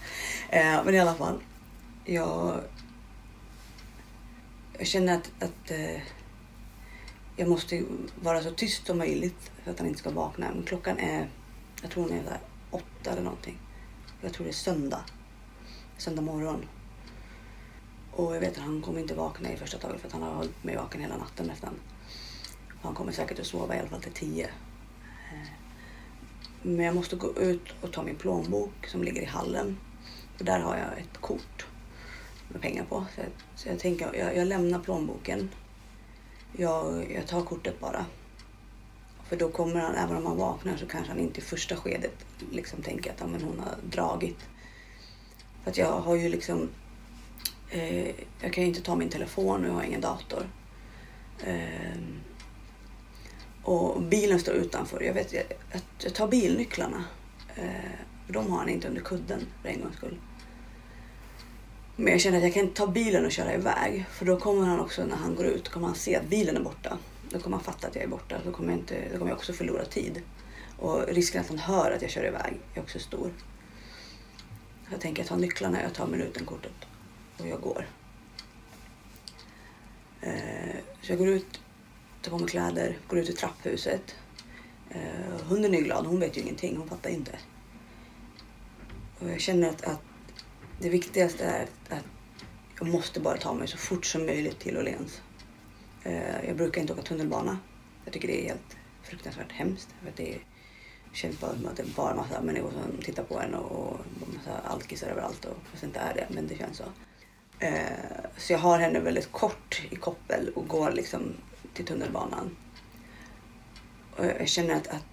[0.52, 1.40] Uh, men i alla fall.
[2.12, 2.60] Jag,
[4.78, 6.02] jag känner att, att eh,
[7.36, 7.84] jag måste
[8.22, 10.50] vara så tyst som möjligt för att han inte ska vakna.
[10.54, 11.28] Men klockan är,
[11.82, 13.58] jag tror hon är där åtta eller någonting.
[14.20, 15.04] Jag tror det är söndag.
[15.98, 16.64] Söndag morgon.
[18.12, 20.34] Och jag vet att han kommer inte vakna i första taget för att han har
[20.34, 21.74] hållit mig vaken hela natten nästan.
[22.82, 24.44] Han kommer säkert att sova i alla fall till tio.
[25.32, 25.48] Eh,
[26.62, 29.78] men jag måste gå ut och ta min plånbok som ligger i hallen.
[30.36, 31.66] För där har jag ett kort
[32.52, 33.04] med pengar på.
[33.14, 35.50] Så jag, så jag tänker, jag, jag lämnar plånboken.
[36.56, 38.06] Jag, jag tar kortet bara.
[39.28, 42.14] För då kommer han, även om han vaknar så kanske han inte i första skedet
[42.50, 44.38] liksom tänker att ja, men hon har dragit.
[45.62, 46.68] För att jag har ju liksom...
[47.70, 48.06] Eh,
[48.40, 50.46] jag kan ju inte ta min telefon och jag har ingen dator.
[51.44, 52.00] Eh,
[53.62, 55.00] och bilen står utanför.
[55.00, 55.44] Jag vet jag,
[56.02, 57.04] jag tar bilnycklarna.
[57.56, 57.90] Eh,
[58.26, 60.18] för de har han inte under kudden för en gångs skull.
[62.00, 64.06] Men jag känner att jag kan inte ta bilen och köra iväg.
[64.10, 66.60] För då kommer han också när han går ut, kommer han se att bilen är
[66.60, 66.98] borta.
[67.30, 68.40] Då kommer han fatta att jag är borta.
[68.44, 70.22] Då kommer jag, inte, då kommer jag också förlora tid.
[70.78, 73.30] Och risken att han hör att jag kör iväg är också stor.
[74.90, 76.72] Jag tänker jag tar nycklarna, jag tar minutenkortet
[77.38, 77.86] och jag går.
[80.20, 81.60] Eh, så jag går ut,
[82.22, 84.14] tar på mig kläder, går ut i trapphuset.
[84.90, 87.38] Eh, hunden är glad, hon vet ju ingenting, hon fattar inte.
[89.18, 90.09] Och jag känner att, att
[90.80, 92.04] det viktigaste är att
[92.78, 95.22] jag måste bara ta mig så fort som möjligt till Åhléns.
[96.02, 97.58] Eh, jag brukar inte åka tunnelbana.
[98.04, 99.88] Jag tycker det är helt fruktansvärt hemskt.
[100.02, 100.38] För det
[101.12, 104.00] känns bara som att det är bara massa människor som tittar på en och,
[104.36, 105.44] massa alkisar överallt.
[105.44, 106.84] Och, fast det inte är det, men det känns så.
[107.58, 111.34] Eh, så jag har henne väldigt kort i koppel och går liksom
[111.74, 112.56] till tunnelbanan.
[114.16, 115.04] Och jag känner att, att,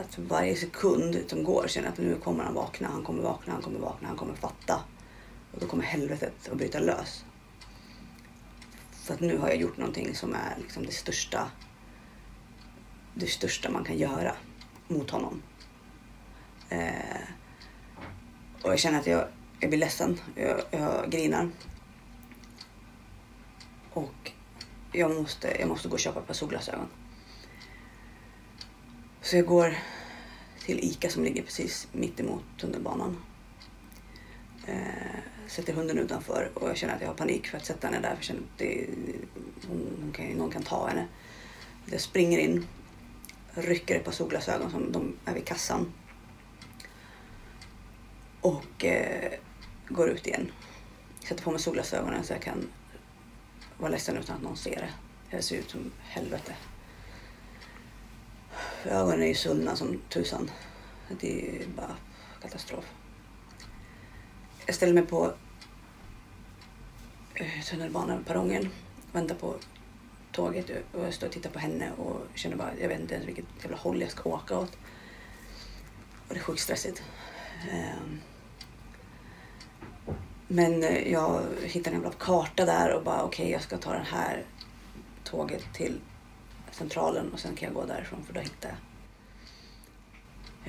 [0.00, 3.52] att varje sekund som går känner jag att nu kommer han vakna, han kommer vakna,
[3.52, 4.80] han kommer vakna, han kommer fatta.
[5.52, 7.24] Och då kommer helvetet att bryta lös.
[8.90, 11.50] För att nu har jag gjort någonting som är liksom det största
[13.18, 14.32] det största man kan göra
[14.88, 15.42] mot honom.
[16.68, 17.22] Eh,
[18.62, 19.28] och jag känner att jag,
[19.60, 20.20] jag blir ledsen.
[20.34, 21.50] Jag, jag grinar.
[23.92, 24.32] Och
[24.92, 26.86] jag måste, jag måste gå och köpa ett par solglasögon.
[29.26, 29.78] Så jag går
[30.64, 33.16] till ICA som ligger precis mitt emot tunnelbanan.
[34.66, 38.00] Eh, sätter hunden utanför och jag känner att jag har panik för att sätta henne
[38.00, 38.08] där.
[38.08, 38.86] För jag känner att det,
[39.68, 41.06] hon, hon kan, någon kan ta henne.
[41.86, 42.66] Jag springer in
[43.54, 45.92] rycker ett par solglasögon som de är vid kassan.
[48.40, 49.32] Och eh,
[49.88, 50.52] går ut igen.
[51.28, 52.68] Sätter på mig solglasögonen så jag kan
[53.78, 54.90] vara ledsen utan att någon ser det.
[55.30, 56.54] Jag ser ut som helvete.
[58.84, 60.50] Ögonen är ju svullna som tusan.
[61.20, 61.96] Det är ju bara
[62.42, 62.84] katastrof.
[64.66, 65.32] Jag ställer mig på
[67.34, 68.70] tunnelbaneperrongen tunnelbaneperrongen,
[69.12, 69.54] väntar på
[70.32, 73.28] tåget och jag står och tittar på henne och känner bara, jag vet inte ens
[73.28, 74.78] vilket jävla håll jag ska åka åt.
[76.28, 77.02] Och det är sjukt stressigt.
[77.70, 78.20] Ehm.
[80.48, 83.92] Men eh, jag hittar en jävla karta där och bara okej, okay, jag ska ta
[83.92, 84.44] det här
[85.24, 86.00] tåget till
[86.76, 88.78] centralen och sen kan jag gå därifrån för då hittar jag.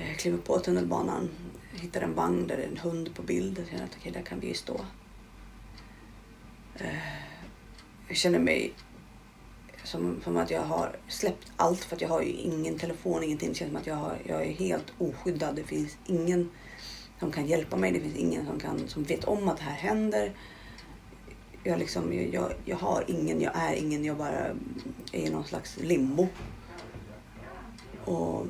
[0.04, 1.30] Eh, jag kliver på tunnelbanan,
[1.74, 3.60] hittar en vagn där det är en hund på bild.
[3.60, 4.82] Jag känner att okej, okay, där kan vi ju stå.
[6.76, 6.98] Eh,
[8.08, 8.74] jag känner mig
[9.84, 13.50] som, som att jag har släppt allt för att jag har ju ingen telefon, ingenting.
[13.50, 15.56] Det känns som att jag, har, jag är helt oskyddad.
[15.56, 16.50] Det finns ingen
[17.20, 17.92] som kan hjälpa mig.
[17.92, 20.34] Det finns ingen som, kan, som vet om att det här händer.
[21.68, 24.56] Jag, liksom, jag, jag har ingen, jag är ingen, jag bara är
[25.12, 26.28] i någon slags limbo.
[28.06, 28.48] Och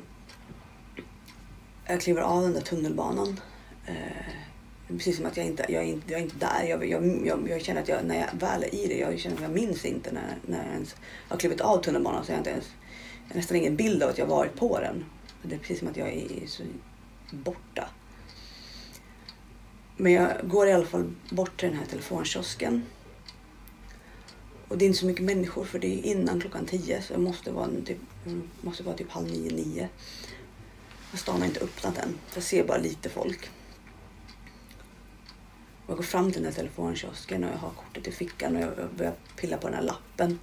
[1.86, 3.40] jag kliver av den där tunnelbanan.
[3.86, 4.26] Eh,
[4.88, 6.62] precis som att jag inte, jag är inte, jag är inte där.
[6.68, 9.36] Jag, jag, jag, jag, känner att jag, när jag väl är i det, jag känner
[9.36, 10.96] att jag minns inte när, när jag ens
[11.28, 12.24] har klivit av tunnelbanan.
[12.24, 12.70] Så jag, inte ens,
[13.26, 15.04] jag har nästan ingen bild av att jag varit på den.
[15.42, 16.62] Det är precis som att jag är så
[17.30, 17.88] borta.
[19.96, 22.82] Men jag går i alla fall bort till den här telefonkiosken.
[24.68, 27.20] Och det är inte så mycket människor för det är innan klockan tio så jag
[27.20, 29.88] måste vara typ, mm, måste vara typ halv nio, nio.
[31.12, 32.18] Och Stan har inte öppnat än.
[32.34, 33.50] Jag ser bara lite folk.
[35.84, 38.62] Och Jag går fram till den här telefonkiosken och jag har kortet i fickan och
[38.62, 40.38] jag börjar pilla på den här lappen.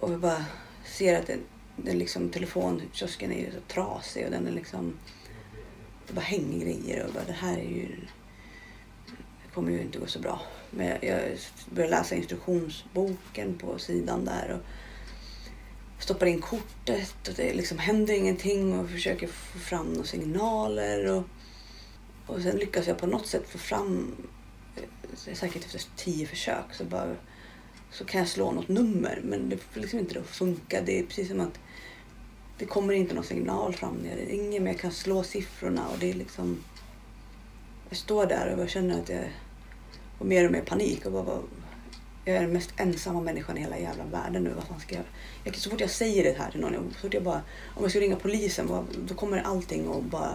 [0.00, 0.44] Och jag bara
[0.84, 1.40] ser att den,
[1.76, 4.98] den liksom, telefonkiosken är så trasig och den är liksom...
[6.06, 7.88] Det bara hänger grejer och bara det här är ju...
[9.56, 10.40] Det kommer ju inte gå så bra.
[10.70, 11.20] Men jag,
[11.70, 18.78] börjar läsa instruktionsboken på sidan där och stoppar in kortet och det liksom händer ingenting
[18.78, 21.06] och försöker få fram några signaler.
[21.06, 21.24] Och,
[22.26, 24.14] och sen lyckas jag på något sätt få fram,
[24.76, 27.16] eh, säkert efter tio försök, så, bara,
[27.90, 29.20] så kan jag slå något nummer.
[29.24, 30.82] Men det får liksom inte att funka.
[30.86, 31.58] Det är precis som att
[32.58, 35.98] det kommer inte någon signal fram när det ringer men jag kan slå siffrorna och
[35.98, 36.64] det är liksom...
[37.88, 39.24] Jag står där och jag känner att jag
[40.18, 41.38] får mer och mer panik och bara,
[42.24, 44.52] jag är den mest ensamma människan i hela jävla världen nu.
[44.54, 45.04] Vad fan ska jag...
[45.44, 47.42] jag så fort jag säger det här till någon, så fort jag bara,
[47.74, 50.34] om jag ska ringa polisen, då kommer allting och bara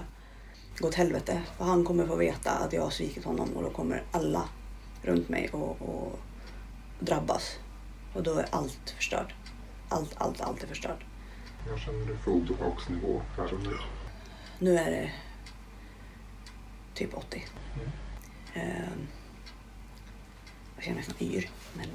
[0.80, 1.42] gå åt helvete.
[1.58, 4.50] För han kommer få veta att jag har svikit honom och då kommer alla
[5.02, 6.20] runt mig och, och
[7.00, 7.60] drabbas.
[8.14, 9.34] Och då är allt förstört.
[9.90, 11.06] Allt, allt, allt är förstört.
[11.68, 13.78] Jag känner du för obehagsnivå här och nu?
[14.60, 15.12] Nu är det
[16.94, 17.46] typ 80.
[17.76, 18.68] Mm.
[18.68, 18.88] Uh,
[20.82, 21.50] jag känner mig nästan yr.
[21.74, 21.90] Men,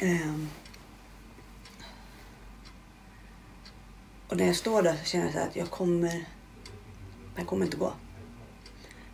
[0.00, 0.28] mm.
[0.28, 0.48] um,
[4.28, 6.24] Och när jag står där så känner jag så att jag kommer...
[7.36, 7.92] Det kommer inte gå.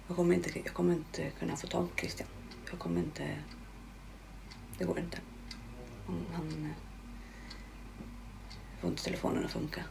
[0.06, 2.28] Jag kommer inte, jag kommer inte kunna få tag på Christian.
[2.70, 3.38] Jag kommer inte...
[4.78, 5.18] Det går inte.
[6.06, 6.74] Han, han
[8.80, 9.84] får inte telefonen att funka.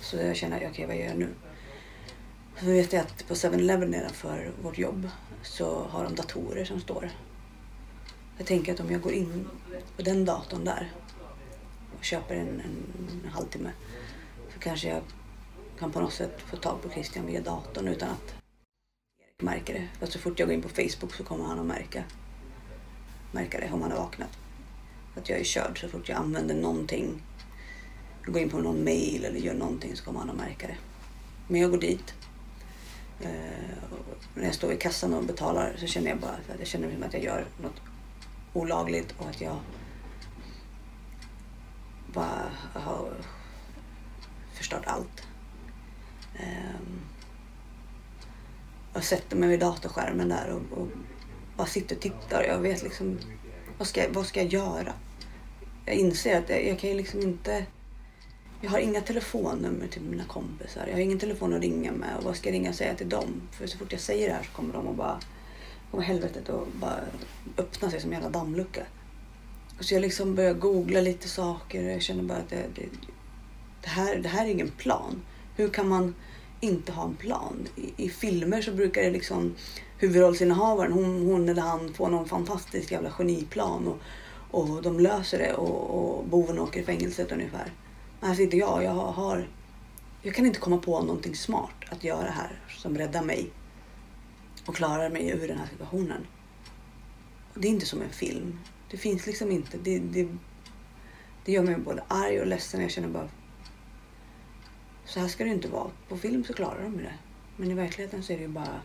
[0.00, 1.34] Så jag känner, okej okay, vad gör jag nu?
[2.60, 5.08] Så vet jag att på 7-Eleven nedanför vårt jobb
[5.42, 7.10] så har de datorer som står.
[8.38, 9.48] Jag tänker att om jag går in
[9.96, 10.92] på den datorn där
[11.98, 13.72] och köper en, en, en halvtimme
[14.52, 15.02] så kanske jag
[15.78, 18.34] kan på något sätt få tag på Christian via datorn utan att
[19.18, 19.88] Erik märker det.
[19.98, 22.04] För så fort jag går in på Facebook så kommer han att märka,
[23.32, 24.38] märka det om han har vaknat.
[25.16, 27.22] Att jag är körd så fort jag använder någonting,
[28.26, 30.76] går in på någon mail eller gör någonting så kommer han att märka det.
[31.48, 32.14] Men jag går dit.
[33.24, 33.30] Eh,
[34.34, 37.02] när jag står i kassan och betalar så känner jag bara att jag känner som
[37.02, 37.82] att jag gör något
[38.52, 39.56] olagligt och att jag
[42.12, 43.12] bara har
[44.54, 45.22] förstört allt.
[46.36, 47.00] Ehm,
[48.94, 50.88] jag sätter mig vid datorskärmen där och, och,
[51.56, 52.42] bara sitter och tittar.
[52.42, 53.18] Jag vet liksom,
[53.78, 54.92] vad ska, vad ska jag göra?
[55.84, 57.66] Jag inser att jag, jag kan ju liksom inte...
[58.64, 60.86] Jag har inga telefonnummer till mina kompisar.
[60.86, 62.16] Jag har ingen telefon att ringa med.
[62.18, 63.42] Och vad ska jag ringa och säga till dem?
[63.52, 65.20] För så fort jag säger det här så kommer de att bara...
[65.90, 67.00] Kommer helvetet att bara
[67.56, 68.82] öppna sig som en jävla dammlucka.
[69.80, 72.82] Så jag liksom börjar googla lite saker och jag känner bara att det, det,
[73.80, 75.22] det, här, det här är ingen plan.
[75.56, 76.14] Hur kan man
[76.60, 77.68] inte ha en plan?
[77.76, 79.54] I, i filmer så brukar det liksom
[79.98, 83.98] huvudrollsinnehavaren, hon, hon eller han får någon fantastisk jävla geniplan och,
[84.50, 87.72] och de löser det och, och boven åker i fängelset ungefär.
[88.24, 89.48] Alltså inte jag, jag har,
[90.22, 93.50] jag kan inte komma på någonting smart att göra här som räddar mig
[94.66, 96.26] och klarar mig ur den här situationen.
[97.54, 98.58] Och det är inte som en film.
[98.90, 99.78] Det finns liksom inte.
[99.78, 100.28] Det, det,
[101.44, 102.80] det gör mig både arg och ledsen.
[102.80, 103.28] Jag känner bara...
[105.04, 105.90] Så här ska det inte vara.
[106.08, 107.14] På film så klarar de det.
[107.56, 108.80] Men i verkligheten så är det ju bara...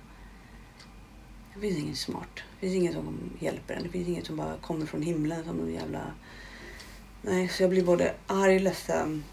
[1.53, 2.29] Det finns inget smart.
[2.35, 3.83] Det finns inget som hjälper en.
[3.83, 6.13] Det finns inget som bara kommer från himlen som någon jävla...
[7.21, 9.23] Nej, så jag blir både arg, ledsen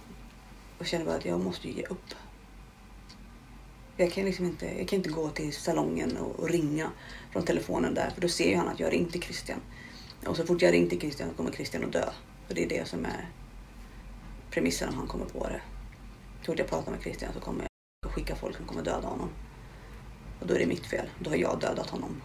[0.79, 2.15] och känner bara att jag måste ge upp.
[3.97, 6.91] Jag kan liksom inte, jag kan inte gå till salongen och, och ringa
[7.33, 9.61] från telefonen där för då ser ju han att jag ringt till Christian.
[10.27, 12.11] Och så fort jag ringt till Christian kommer Christian att dö.
[12.47, 13.31] För det är det som är
[14.51, 15.61] premissen om han kommer på det.
[16.41, 17.67] Så fort jag pratar med Christian så kommer
[18.03, 19.29] jag skicka folk som kommer döda honom.
[20.41, 21.07] Och då är det mitt fel.
[21.19, 22.23] Då har jag dödat honom.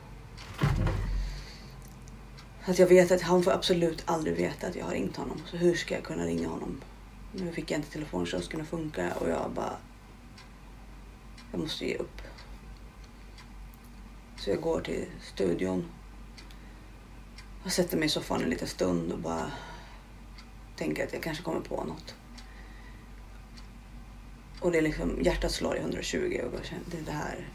[2.65, 5.41] Att jag vet att han får absolut aldrig veta att jag har ringt honom.
[5.45, 6.81] Så hur ska jag kunna ringa honom?
[7.33, 9.77] Nu fick jag inte telefonkiosken att funka och jag bara...
[11.51, 12.21] Jag måste ge upp.
[14.37, 15.85] Så jag går till studion.
[17.63, 19.51] Jag sätter mig i soffan en liten stund och bara
[20.77, 22.15] tänker att jag kanske kommer på något.
[24.59, 27.47] Och det är liksom, hjärtat slår i 120 och jag känner, det här.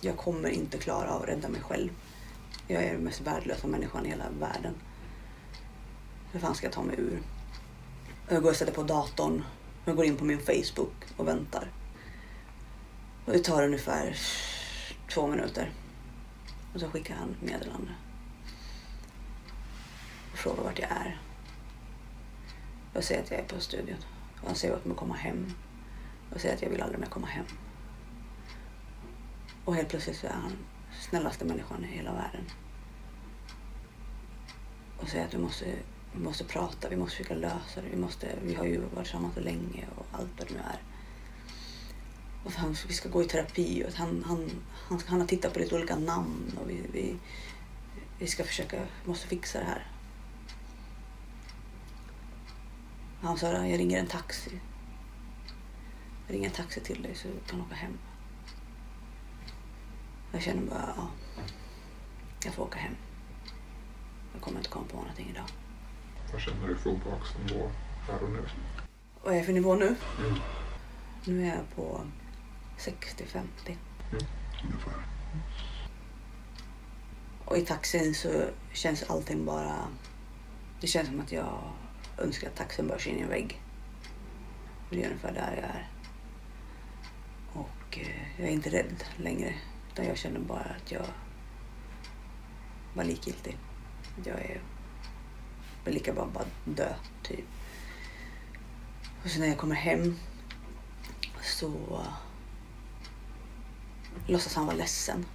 [0.00, 1.90] Jag kommer inte klara av att rädda mig själv.
[2.70, 4.74] Jag är den mest värdelösa människan i hela världen.
[6.32, 7.22] Hur fan ska jag ta mig ur?
[8.28, 9.44] Jag går och sätter på datorn.
[9.84, 11.70] Jag går in på min Facebook och väntar.
[13.24, 14.16] Och det tar ungefär
[15.10, 15.72] två minuter.
[16.74, 17.90] Och så skickar han meddelande.
[20.32, 21.20] Och frågar vart jag är.
[22.94, 23.98] Jag säger att jag är på studion.
[24.40, 25.52] Och han säger åt mig att komma hem.
[26.30, 27.44] Jag säger att jag vill aldrig mer komma hem.
[29.64, 30.52] Och helt plötsligt så är han
[31.00, 32.44] snällaste människan i hela världen.
[35.00, 35.64] Och säger att vi måste,
[36.12, 37.88] vi måste prata, vi måste försöka lösa det.
[37.90, 40.82] Vi, måste, vi har ju varit tillsammans så länge och allt vad det nu är.
[42.44, 44.50] Och han, vi ska gå i terapi och att han, han,
[44.88, 47.16] han, han har tittat på lite olika namn och vi, vi,
[48.18, 49.86] vi ska försöka, vi måste fixa det här.
[53.20, 54.60] Han sa jag ringer en taxi.
[56.26, 57.98] Jag ringer en taxi till dig så du kan åka hem.
[60.32, 61.08] Jag känner bara, ja,
[62.44, 62.96] jag får åka hem.
[64.32, 65.46] Jag kommer inte komma på någonting idag.
[66.32, 67.70] Vad känner du för obehagsnivå
[68.08, 68.48] här och nu?
[69.22, 69.86] Vad är jag för nivå nu?
[70.18, 70.38] Mm.
[71.24, 72.00] Nu är jag på
[72.78, 73.76] 60-50.
[74.64, 75.06] Ungefär.
[77.44, 79.88] Och i taxin så känns allting bara...
[80.80, 81.72] Det känns som att jag
[82.18, 83.62] önskar att taxin bara in i en vägg.
[84.90, 85.88] Det är ungefär där jag är.
[87.52, 89.54] Och eh, jag är inte rädd längre.
[89.98, 91.06] Utan jag känner bara att jag
[92.94, 93.58] var likgiltig.
[94.24, 94.60] Jag är
[95.84, 97.44] väl lika bra bara dö, typ.
[99.24, 100.16] Och sen när jag kommer hem
[101.42, 102.14] så eh,
[104.26, 105.26] låtsas han vara ledsen.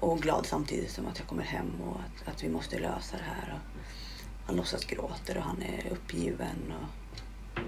[0.00, 3.22] Och glad samtidigt som att jag kommer hem och att, att vi måste lösa det
[3.22, 3.54] här.
[3.54, 6.72] Och han låtsas gråter och han är uppgiven.
[6.72, 7.62] Och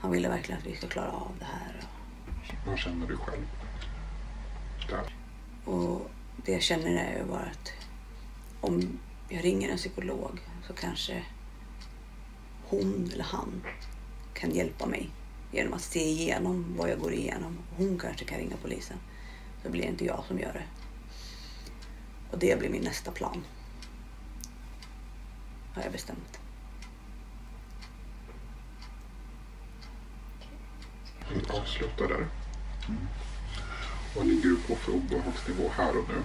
[0.00, 1.82] han ville verkligen att vi ska klara av det här.
[2.66, 3.46] Vad känner du själv?
[4.88, 5.14] Där.
[5.64, 7.72] Och det jag känner är ju bara att
[8.60, 11.22] om jag ringer en psykolog så kanske
[12.68, 13.62] hon eller han
[14.34, 15.10] kan hjälpa mig
[15.52, 17.58] genom att se igenom vad jag går igenom.
[17.76, 18.96] Hon kanske kan ringa polisen.
[19.62, 20.64] Så blir det inte jag som gör det.
[22.30, 23.44] Och det blir min nästa plan.
[25.74, 26.40] Har jag bestämt.
[31.32, 32.26] Vi avslutar där.
[34.16, 36.22] Vad ligger du på för obehagsnivå här och nu?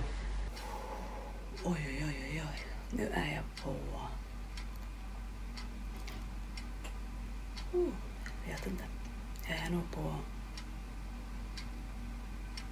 [1.64, 2.66] Oj, oj, oj, oj, oj.
[2.92, 3.70] Nu är jag på...
[7.78, 7.88] Oh,
[8.48, 8.84] jag vet inte.
[9.48, 10.16] Jag är nog på...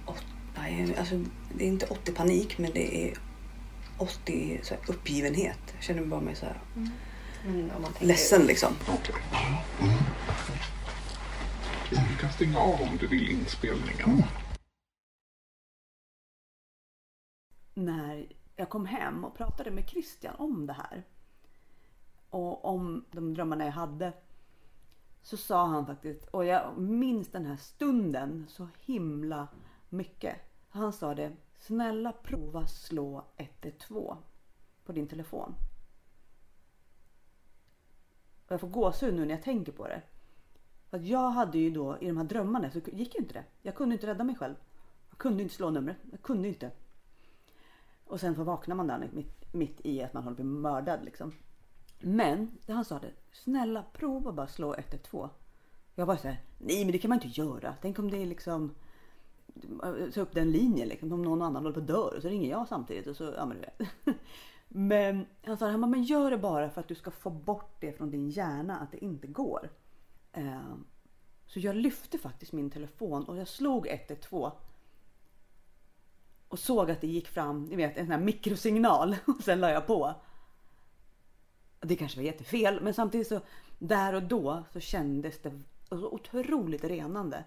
[0.06, 0.24] Åt...
[0.56, 3.14] Nej, alltså, det är inte 80 panik, men det är
[3.98, 5.58] 80 så här, uppgivenhet.
[5.74, 6.60] Jag känner mig bara mer så här,
[7.46, 8.74] Mm, tänker- ledsen liksom.
[8.88, 9.14] Okej.
[11.90, 14.22] Du kan stänga av om du vill inspelningen.
[18.70, 21.04] Jag kom hem och pratade med Christian om det här
[22.30, 24.12] och om de drömmarna jag hade
[25.22, 29.48] så sa han faktiskt, och jag minns den här stunden så himla
[29.88, 30.36] mycket.
[30.68, 34.16] Han sa det, snälla prova slå 112
[34.84, 35.54] på din telefon.
[38.46, 40.02] Och jag får gåshud nu när jag tänker på det.
[40.90, 43.44] För att jag hade ju då i de här drömmarna så gick ju inte det.
[43.62, 44.54] Jag kunde inte rädda mig själv.
[45.08, 45.96] Jag kunde inte slå numret.
[46.10, 46.70] Jag kunde inte.
[48.10, 50.60] Och sen så vaknar man där mitt, mitt i att man håller på att bli
[50.60, 51.32] mördad liksom.
[51.98, 55.28] Men det han sa det, snälla prova bara slå 112.
[55.94, 57.74] Jag bara såhär, nej men det kan man inte göra.
[57.82, 58.74] Tänk om det är liksom
[59.82, 61.12] eh, ta upp den linjen liksom.
[61.12, 63.46] Om någon annan håller på att dö och så ringer jag samtidigt och så, ja
[63.46, 63.88] men du vet.
[64.72, 67.76] Men han sa, han bara, men gör det bara för att du ska få bort
[67.80, 69.70] det från din hjärna att det inte går.
[70.32, 70.74] Eh,
[71.46, 74.52] så jag lyfte faktiskt min telefon och jag slog 112.
[76.50, 79.70] Och såg att det gick fram, ni vet en sån här mikrosignal och sen la
[79.70, 80.14] jag på.
[81.80, 83.40] Det kanske var jättefel men samtidigt så
[83.78, 87.44] där och då så kändes det otroligt renande.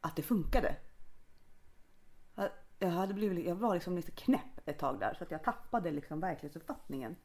[0.00, 0.76] Att det funkade.
[2.78, 5.90] Jag, hade blivit, jag var liksom lite knäpp ett tag där så att jag tappade
[5.90, 7.16] liksom verklighetsuppfattningen.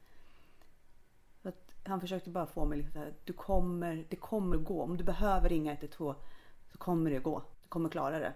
[1.42, 4.84] Så att han försökte bara få mig liksom så du kommer, det kommer gå.
[4.84, 6.16] Om du behöver ringa 112
[6.72, 7.44] så kommer det gå.
[7.64, 8.34] Du kommer klara det.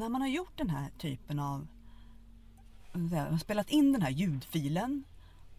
[0.00, 1.66] När man har gjort den här typen av,
[2.92, 5.04] man har spelat in den här ljudfilen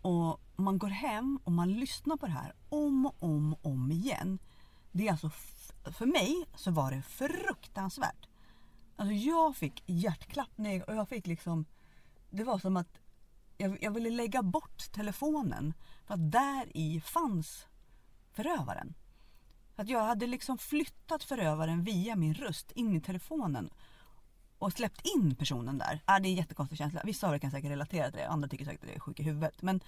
[0.01, 3.91] och man går hem och man lyssnar på det här om och om och om
[3.91, 4.39] igen.
[4.91, 5.29] Det är alltså,
[5.91, 8.27] för mig så var det fruktansvärt.
[8.95, 11.65] Alltså jag fick hjärtklappning och jag fick liksom,
[12.29, 12.99] det var som att
[13.57, 15.73] jag, jag ville lägga bort telefonen
[16.05, 17.67] för att där i fanns
[18.31, 18.93] förövaren.
[19.75, 23.69] Att jag hade liksom flyttat förövaren via min röst in i telefonen
[24.62, 25.93] och släppt in personen där.
[25.93, 27.01] Äh, det är en jättekonstig känsla.
[27.03, 29.20] Vissa av er kan säkert relatera till det, andra tycker säkert att jag är sjuk
[29.20, 29.62] i huvudet.
[29.62, 29.82] Men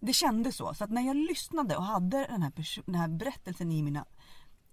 [0.00, 0.74] det kändes så.
[0.74, 2.52] Så att när jag lyssnade och hade den här,
[2.86, 4.04] den här berättelsen i mina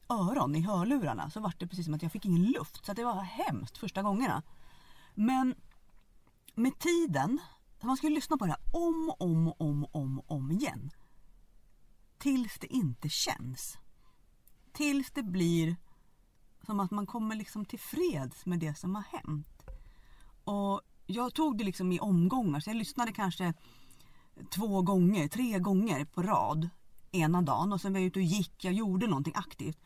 [0.09, 2.85] öron, i hörlurarna, så var det precis som att jag fick ingen luft.
[2.85, 4.43] Så att det var hemskt första gångerna.
[5.13, 5.55] Men
[6.55, 7.39] med tiden,
[7.81, 10.91] man skulle lyssna på det här om och om och om, om, om igen.
[12.17, 13.77] Tills det inte känns.
[14.71, 15.75] Tills det blir
[16.65, 19.63] som att man kommer liksom till freds med det som har hänt.
[20.43, 23.53] Och jag tog det liksom i omgångar, så jag lyssnade kanske
[24.49, 26.69] två gånger, tre gånger på rad
[27.11, 29.77] ena dagen och sen var jag ute och gick, jag gjorde någonting aktivt.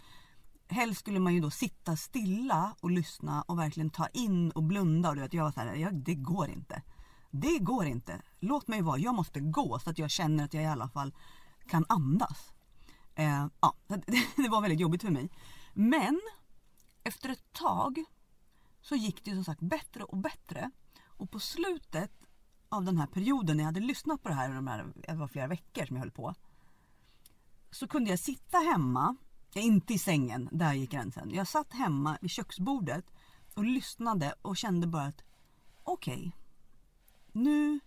[0.69, 5.09] Helst skulle man ju då sitta stilla och lyssna och verkligen ta in och blunda
[5.09, 6.81] och du vet, jag var så här, ja, det går inte.
[7.31, 8.21] Det går inte.
[8.39, 11.13] Låt mig vara, jag måste gå så att jag känner att jag i alla fall
[11.67, 12.53] kan andas.
[13.15, 14.03] Eh, ja, det,
[14.35, 15.29] det var väldigt jobbigt för mig.
[15.73, 16.21] Men
[17.07, 18.03] efter ett tag
[18.81, 20.71] så gick det som sagt bättre och bättre.
[21.05, 22.11] Och på slutet
[22.69, 25.27] av den här perioden när jag hade lyssnat på det här, de här det var
[25.27, 26.35] flera veckor som jag höll på.
[27.71, 29.15] Så kunde jag sitta hemma,
[29.53, 31.31] inte i sängen, där gick gränsen.
[31.33, 33.05] Jag satt hemma vid köksbordet
[33.53, 35.23] och lyssnade och kände bara att
[35.83, 36.31] okej, okay,
[37.31, 37.79] nu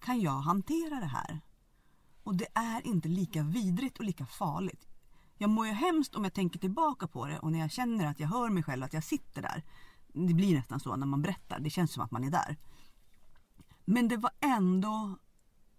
[0.00, 1.40] kan jag hantera det här.
[2.22, 4.87] Och det är inte lika vidrigt och lika farligt.
[5.40, 8.20] Jag mår ju hemskt om jag tänker tillbaka på det och när jag känner att
[8.20, 9.62] jag hör mig själv att jag sitter där.
[10.12, 12.56] Det blir nästan så när man berättar, det känns som att man är där.
[13.84, 15.18] Men det var ändå,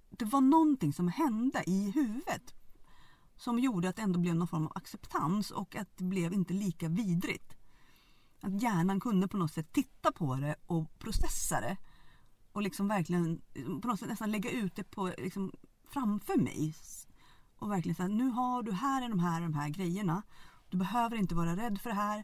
[0.10, 2.54] det var någonting som hände i huvudet.
[3.38, 6.54] Som gjorde att det ändå blev någon form av acceptans och att det blev inte
[6.54, 7.54] lika vidrigt.
[8.42, 11.78] Att hjärnan kunde på något sätt titta på det och processa det.
[12.52, 13.42] Och liksom verkligen
[13.82, 15.52] på något sätt nästan lägga ut det på, liksom,
[15.88, 16.76] framför mig
[17.60, 20.22] och verkligen säga nu har du, här är de här, de här grejerna.
[20.70, 22.24] Du behöver inte vara rädd för det här.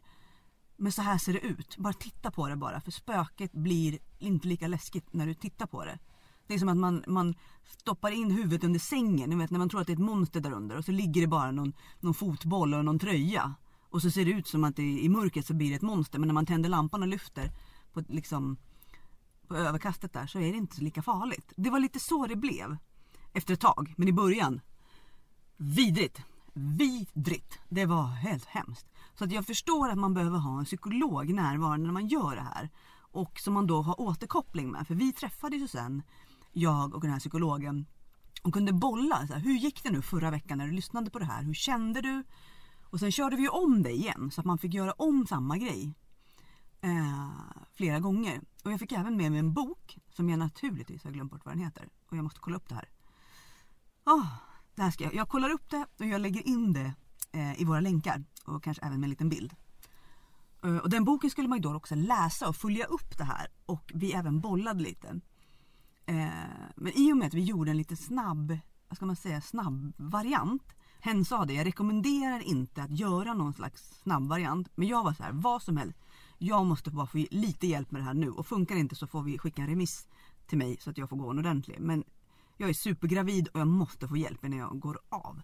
[0.76, 1.76] Men så här ser det ut.
[1.76, 2.80] Bara titta på det bara.
[2.80, 5.98] För spöket blir inte lika läskigt när du tittar på det.
[6.46, 7.34] Det är som att man, man
[7.64, 9.30] stoppar in huvudet under sängen.
[9.30, 10.76] Ni vet när man tror att det är ett monster där under.
[10.76, 13.54] Och så ligger det bara någon, någon fotboll och någon tröja.
[13.90, 16.18] Och så ser det ut som att det, i mörkret så blir det ett monster.
[16.18, 17.52] Men när man tänder lampan och lyfter
[17.92, 18.56] på, liksom,
[19.48, 21.52] på överkastet där så är det inte lika farligt.
[21.56, 22.76] Det var lite så det blev.
[23.32, 23.94] Efter ett tag.
[23.96, 24.60] Men i början
[25.56, 26.20] Vidrigt!
[26.52, 27.58] Vidrigt!
[27.68, 28.86] Det var helt hemskt.
[29.14, 32.42] Så att jag förstår att man behöver ha en psykolog närvarande när man gör det
[32.42, 32.70] här.
[32.98, 34.86] Och som man då har återkoppling med.
[34.86, 36.02] För vi träffades ju sen,
[36.52, 37.86] jag och den här psykologen,
[38.42, 39.26] och kunde bolla.
[39.26, 41.42] Så här, hur gick det nu förra veckan när du lyssnade på det här?
[41.42, 42.24] Hur kände du?
[42.90, 45.58] Och sen körde vi ju om det igen så att man fick göra om samma
[45.58, 45.94] grej.
[46.80, 47.30] Eh,
[47.74, 48.40] flera gånger.
[48.64, 51.54] Och jag fick även med mig en bok som jag naturligtvis har glömt bort vad
[51.54, 51.88] den heter.
[52.10, 52.88] Och jag måste kolla upp det här.
[54.04, 54.26] Oh,
[54.76, 56.94] det här ska jag, jag kollar upp det och jag lägger in det
[57.32, 59.54] eh, i våra länkar och kanske även med en liten bild.
[60.64, 63.46] Eh, och den boken skulle man ju då också läsa och följa upp det här
[63.66, 65.20] och vi även bollade lite.
[66.06, 66.28] Eh,
[66.76, 68.58] men i och med att vi gjorde en lite snabb,
[68.88, 70.62] vad ska man säga, snabb variant.
[71.00, 74.68] Hen sa det, jag rekommenderar inte att göra någon slags snabb variant.
[74.74, 75.98] Men jag var så här, vad som helst.
[76.38, 79.06] Jag måste bara få lite hjälp med det här nu och funkar det inte så
[79.06, 80.08] får vi skicka en remiss
[80.46, 81.80] till mig så att jag får gå en ordentlig.
[81.80, 82.04] Men
[82.56, 85.42] jag är supergravid och jag måste få hjälp när jag går av.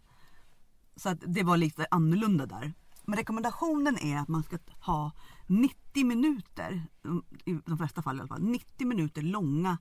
[0.96, 2.72] Så att det var lite annorlunda där.
[3.04, 5.12] Men rekommendationen är att man ska ha
[5.46, 9.78] 90 minuter, mm, i de flesta fall i alla fall, 90 minuter långa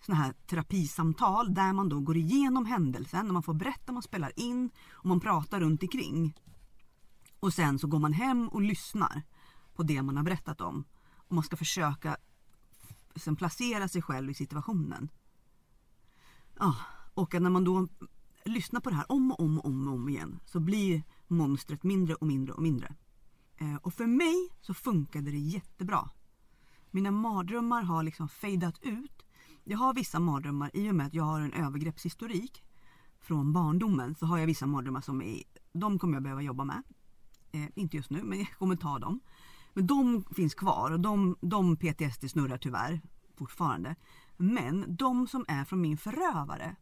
[0.00, 4.32] såna här terapisamtal där man då går igenom händelsen, och man får berätta, man spelar
[4.36, 6.34] in och man pratar runt omkring.
[7.40, 9.22] Och sen så går man hem och lyssnar
[9.74, 10.84] på det man har berättat om.
[11.16, 12.16] Och man ska försöka sen
[13.14, 15.08] liksom placera sig själv i situationen.
[16.58, 16.76] Ja,
[17.14, 17.88] och när man då
[18.44, 21.82] lyssnar på det här om och om och om, och om igen så blir monstret
[21.82, 22.94] mindre och mindre och mindre.
[23.56, 26.10] Eh, och för mig så funkade det jättebra.
[26.90, 29.22] Mina mardrömmar har liksom fejdat ut.
[29.64, 32.62] Jag har vissa mardrömmar i och med att jag har en övergreppshistorik
[33.20, 35.42] från barndomen så har jag vissa mardrömmar som är,
[35.72, 36.82] de kommer jag behöva jobba med.
[37.52, 39.20] Eh, inte just nu men jag kommer ta dem.
[39.72, 43.00] Men de finns kvar och de, de PTSD snurrar tyvärr
[43.36, 43.96] fortfarande.
[44.36, 46.76] Men de som är från min förövare,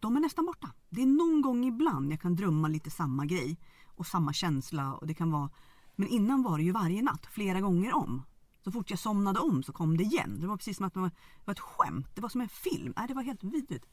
[0.00, 0.72] de är nästan borta.
[0.88, 5.06] Det är någon gång ibland jag kan drömma lite samma grej och samma känsla och
[5.06, 5.50] det kan vara
[5.96, 8.22] men innan var det ju varje natt, flera gånger om.
[8.64, 10.40] Så fort jag somnade om så kom det igen.
[10.40, 11.00] Det var precis som att det
[11.44, 12.08] var, ett skämt.
[12.14, 12.92] Det var som en film.
[12.96, 13.86] Nej, det var helt vidrigt.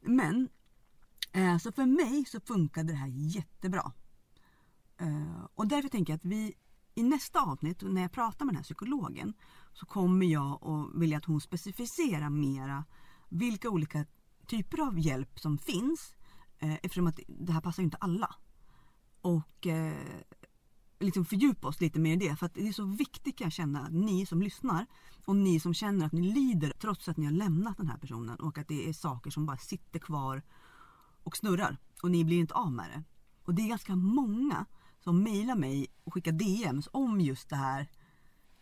[0.00, 0.48] Men
[1.32, 3.92] eh, så för mig så funkade det här jättebra.
[4.96, 6.54] Eh, och därför tänker jag att vi
[6.94, 9.34] i nästa avsnitt när jag pratar med den här psykologen
[9.72, 12.84] så kommer jag att vilja att hon specificerar mera
[13.28, 14.06] vilka olika
[14.46, 16.14] typer av hjälp som finns.
[16.58, 18.34] Eh, eftersom att det här passar ju inte alla.
[19.20, 20.22] Och eh,
[21.00, 22.36] liksom fördjupa oss lite mer i det.
[22.36, 24.86] För att det är så viktigt kan jag känna att ni som lyssnar
[25.24, 28.36] och ni som känner att ni lider trots att ni har lämnat den här personen
[28.36, 30.42] och att det är saker som bara sitter kvar
[31.24, 33.02] och snurrar och ni blir inte av med det.
[33.44, 34.66] Och det är ganska många
[35.04, 37.86] som mejlar mig och skickar DMs om just det här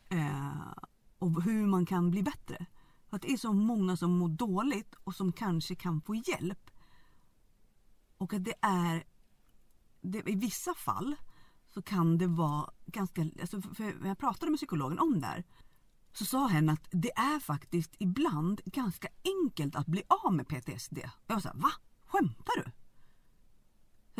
[0.08, 0.72] eh,
[1.18, 2.66] och hur man kan bli bättre.
[3.08, 6.70] För att det är så många som mår dåligt och som kanske kan få hjälp.
[8.18, 9.04] Och att det är
[10.00, 11.16] det, i vissa fall
[11.66, 15.44] så kan det vara ganska, alltså för när jag pratade med psykologen om det här
[16.12, 20.98] så sa hen att det är faktiskt ibland ganska enkelt att bli av med PTSD.
[21.26, 21.70] Jag var såhär, va?
[22.06, 22.70] Skämtar du?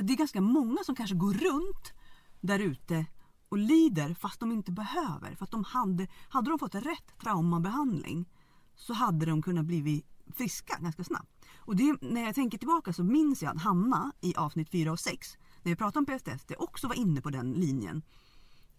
[0.02, 1.92] Det är ganska många som kanske går runt
[2.40, 3.06] där ute
[3.48, 5.34] och lider fast de inte behöver.
[5.34, 8.28] För att de hade, hade de fått rätt traumabehandling
[8.74, 11.46] så hade de kunnat bli friska ganska snabbt.
[11.56, 15.00] Och det, när jag tänker tillbaka så minns jag att Hanna i avsnitt 4 och
[15.00, 18.02] 6 när vi pratade om PTSD också var inne på den linjen.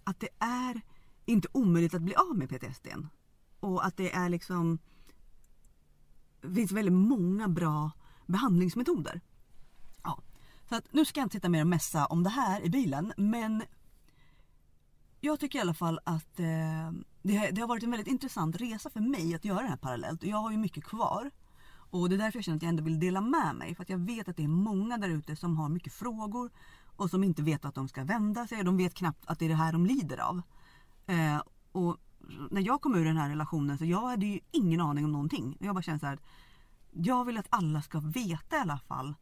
[0.04, 0.82] Att det är
[1.26, 2.88] inte omöjligt att bli av med PTSD.
[3.60, 4.80] Och att det är liksom
[6.42, 7.92] det finns väldigt många bra
[8.26, 9.22] behandlingsmetoder.
[10.04, 10.20] Ja.
[10.70, 13.14] Så att nu ska jag inte sitta mer och mässa om det här i bilen
[13.18, 13.64] men
[15.22, 16.92] jag tycker i alla fall att eh,
[17.22, 20.24] det, det, har varit en väldigt intressant resa för mig att göra det här parallellt.
[20.24, 21.32] Och jag har ju mycket kvar.
[21.92, 23.76] Och det är därför jag känner att jag ändå vill dela med mig.
[23.76, 26.52] För att jag vet att det är många där ute som har mycket frågor
[26.96, 28.64] och som inte vet att de ska vända sig.
[28.64, 30.42] De vet knappt att det är det här de lider av.
[31.08, 31.42] Eh,
[31.72, 31.98] och
[32.52, 35.58] när jag kom ur den här relationen så jag hade ju ingen aning om någonting.
[35.60, 36.20] Jag bara kände så här.
[36.92, 39.16] Jag vill att alla ska veta i alla fall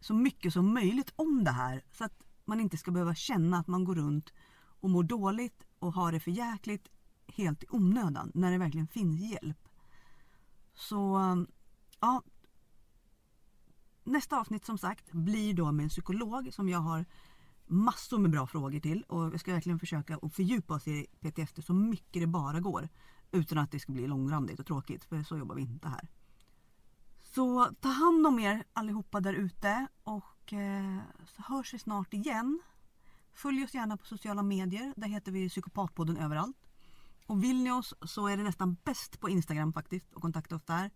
[0.00, 1.84] så mycket som möjligt om det här.
[1.92, 4.32] Så att man inte ska behöva känna att man går runt
[4.84, 6.88] och mår dåligt och har det för jäkligt
[7.26, 9.68] helt i onödan när det verkligen finns hjälp.
[10.74, 11.46] Så um,
[12.00, 12.22] ja,
[14.04, 17.04] nästa avsnitt som sagt blir då med en psykolog som jag har
[17.66, 21.64] massor med bra frågor till och vi ska verkligen försöka att fördjupa oss i PTSD
[21.64, 22.88] så mycket det bara går.
[23.30, 26.08] Utan att det ska bli långrandigt och tråkigt för så jobbar vi inte här.
[27.22, 32.60] Så ta hand om er allihopa där ute och eh, så hörs vi snart igen.
[33.34, 34.92] Följ oss gärna på sociala medier.
[34.96, 36.56] Där heter vi Psykopatpodden överallt.
[37.26, 40.64] Och vill ni oss så är det nästan bäst på Instagram faktiskt och kontakta oss
[40.64, 40.90] där.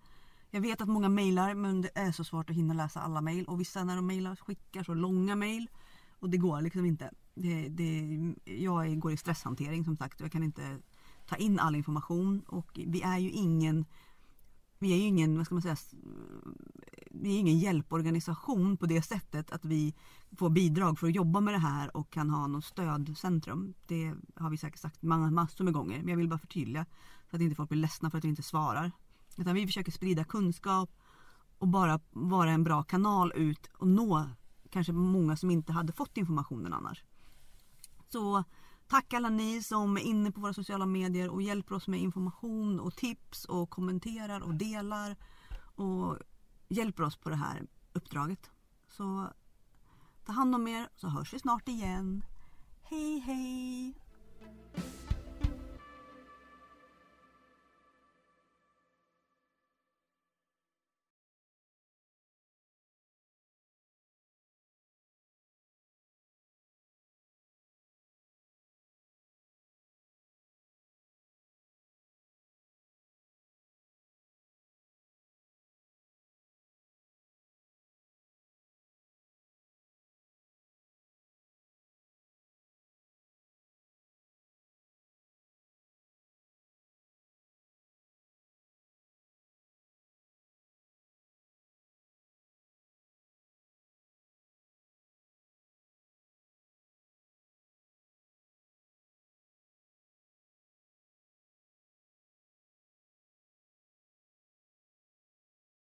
[0.50, 3.44] Jag vet att många mejlar men det är så svårt att hinna läsa alla mejl
[3.44, 5.70] och vissa när de mejlar skickar så långa mejl
[6.18, 7.10] och det går liksom inte.
[7.34, 10.78] Det, det, jag går i stresshantering som sagt och jag kan inte
[11.26, 13.84] ta in all information och vi är ju ingen
[14.78, 15.76] vi är ju ingen, vad ska man säga,
[17.10, 19.94] vi är ingen hjälporganisation på det sättet att vi
[20.36, 23.74] får bidrag för att jobba med det här och kan ha något stödcentrum.
[23.86, 26.86] Det har vi säkert sagt massor med gånger men jag vill bara förtydliga
[27.30, 28.92] så att inte folk blir ledsna för att vi inte svarar.
[29.36, 30.90] Utan vi försöker sprida kunskap
[31.58, 34.30] och bara vara en bra kanal ut och nå
[34.70, 37.04] kanske många som inte hade fått informationen annars.
[38.08, 38.44] Så
[38.88, 42.80] tack alla ni som är inne på våra sociala medier och hjälper oss med information
[42.80, 45.16] och tips och kommenterar och delar
[45.74, 46.18] och
[46.68, 48.50] hjälper oss på det här uppdraget.
[48.88, 49.28] Så
[50.24, 52.24] ta hand om er så hörs vi snart igen.
[52.82, 54.07] Hej hej!